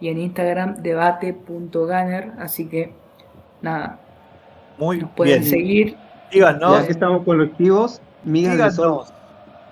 [0.00, 2.32] y en Instagram debate.ganner.
[2.38, 2.92] Así que
[3.62, 4.00] nada,
[4.78, 5.96] muy pueden seguir.
[6.32, 6.80] Díganos.
[6.80, 9.12] Ya que estamos colectivos, díganos.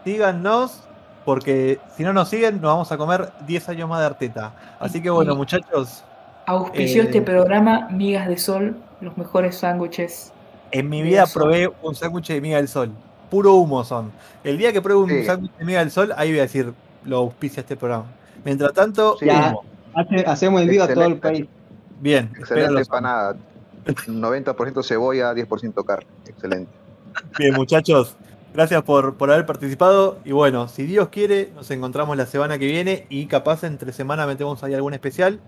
[0.04, 0.82] Díganos,
[1.24, 4.52] porque si no nos siguen, nos vamos a comer 10 años más de Arteta.
[4.78, 6.04] Así que bueno, muchachos.
[6.46, 10.32] Auspició este eh, programa Migas de Sol, los mejores sándwiches.
[10.70, 12.90] En mi vida probé un sándwich de miga del sol.
[13.30, 14.12] Puro humo son.
[14.42, 16.74] El día que pruebe un sándwich de miga del sol, ahí voy a decir,
[17.04, 18.06] lo auspicia este programa.
[18.44, 19.16] Mientras tanto,
[20.26, 21.46] hacemos el a todo el país.
[22.00, 22.30] Bien.
[22.38, 23.36] Excelente empanada.
[23.84, 26.06] 90% cebolla, 10% carne.
[26.26, 26.70] Excelente.
[27.38, 28.16] Bien, muchachos.
[28.52, 30.18] Gracias por, por haber participado.
[30.24, 34.26] Y bueno, si Dios quiere, nos encontramos la semana que viene y capaz entre semana
[34.26, 35.40] metemos ahí algún especial.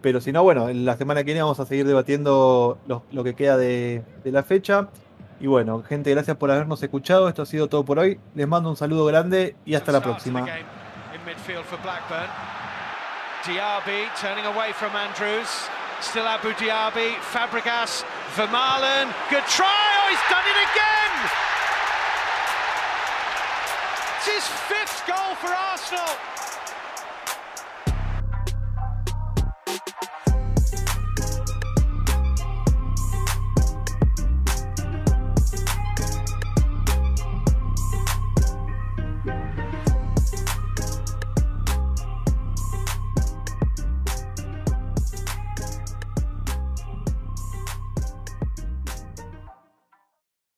[0.00, 3.34] Pero si no, bueno, en la semana que viene vamos a seguir debatiendo lo, que
[3.34, 4.88] queda de, de, la fecha.
[5.40, 7.28] Y bueno, gente, gracias por habernos escuchado.
[7.28, 8.20] Esto ha sido todo por hoy.
[8.34, 10.46] Les mando un saludo grande y hasta la próxima.
[16.02, 18.04] Still Abu Dhabi, Fabregas,
[18.34, 19.14] Vermaelen.
[19.30, 19.70] Good try.
[19.70, 21.12] Oh, he's done it again.
[24.18, 26.18] It's his fifth goal for Arsenal.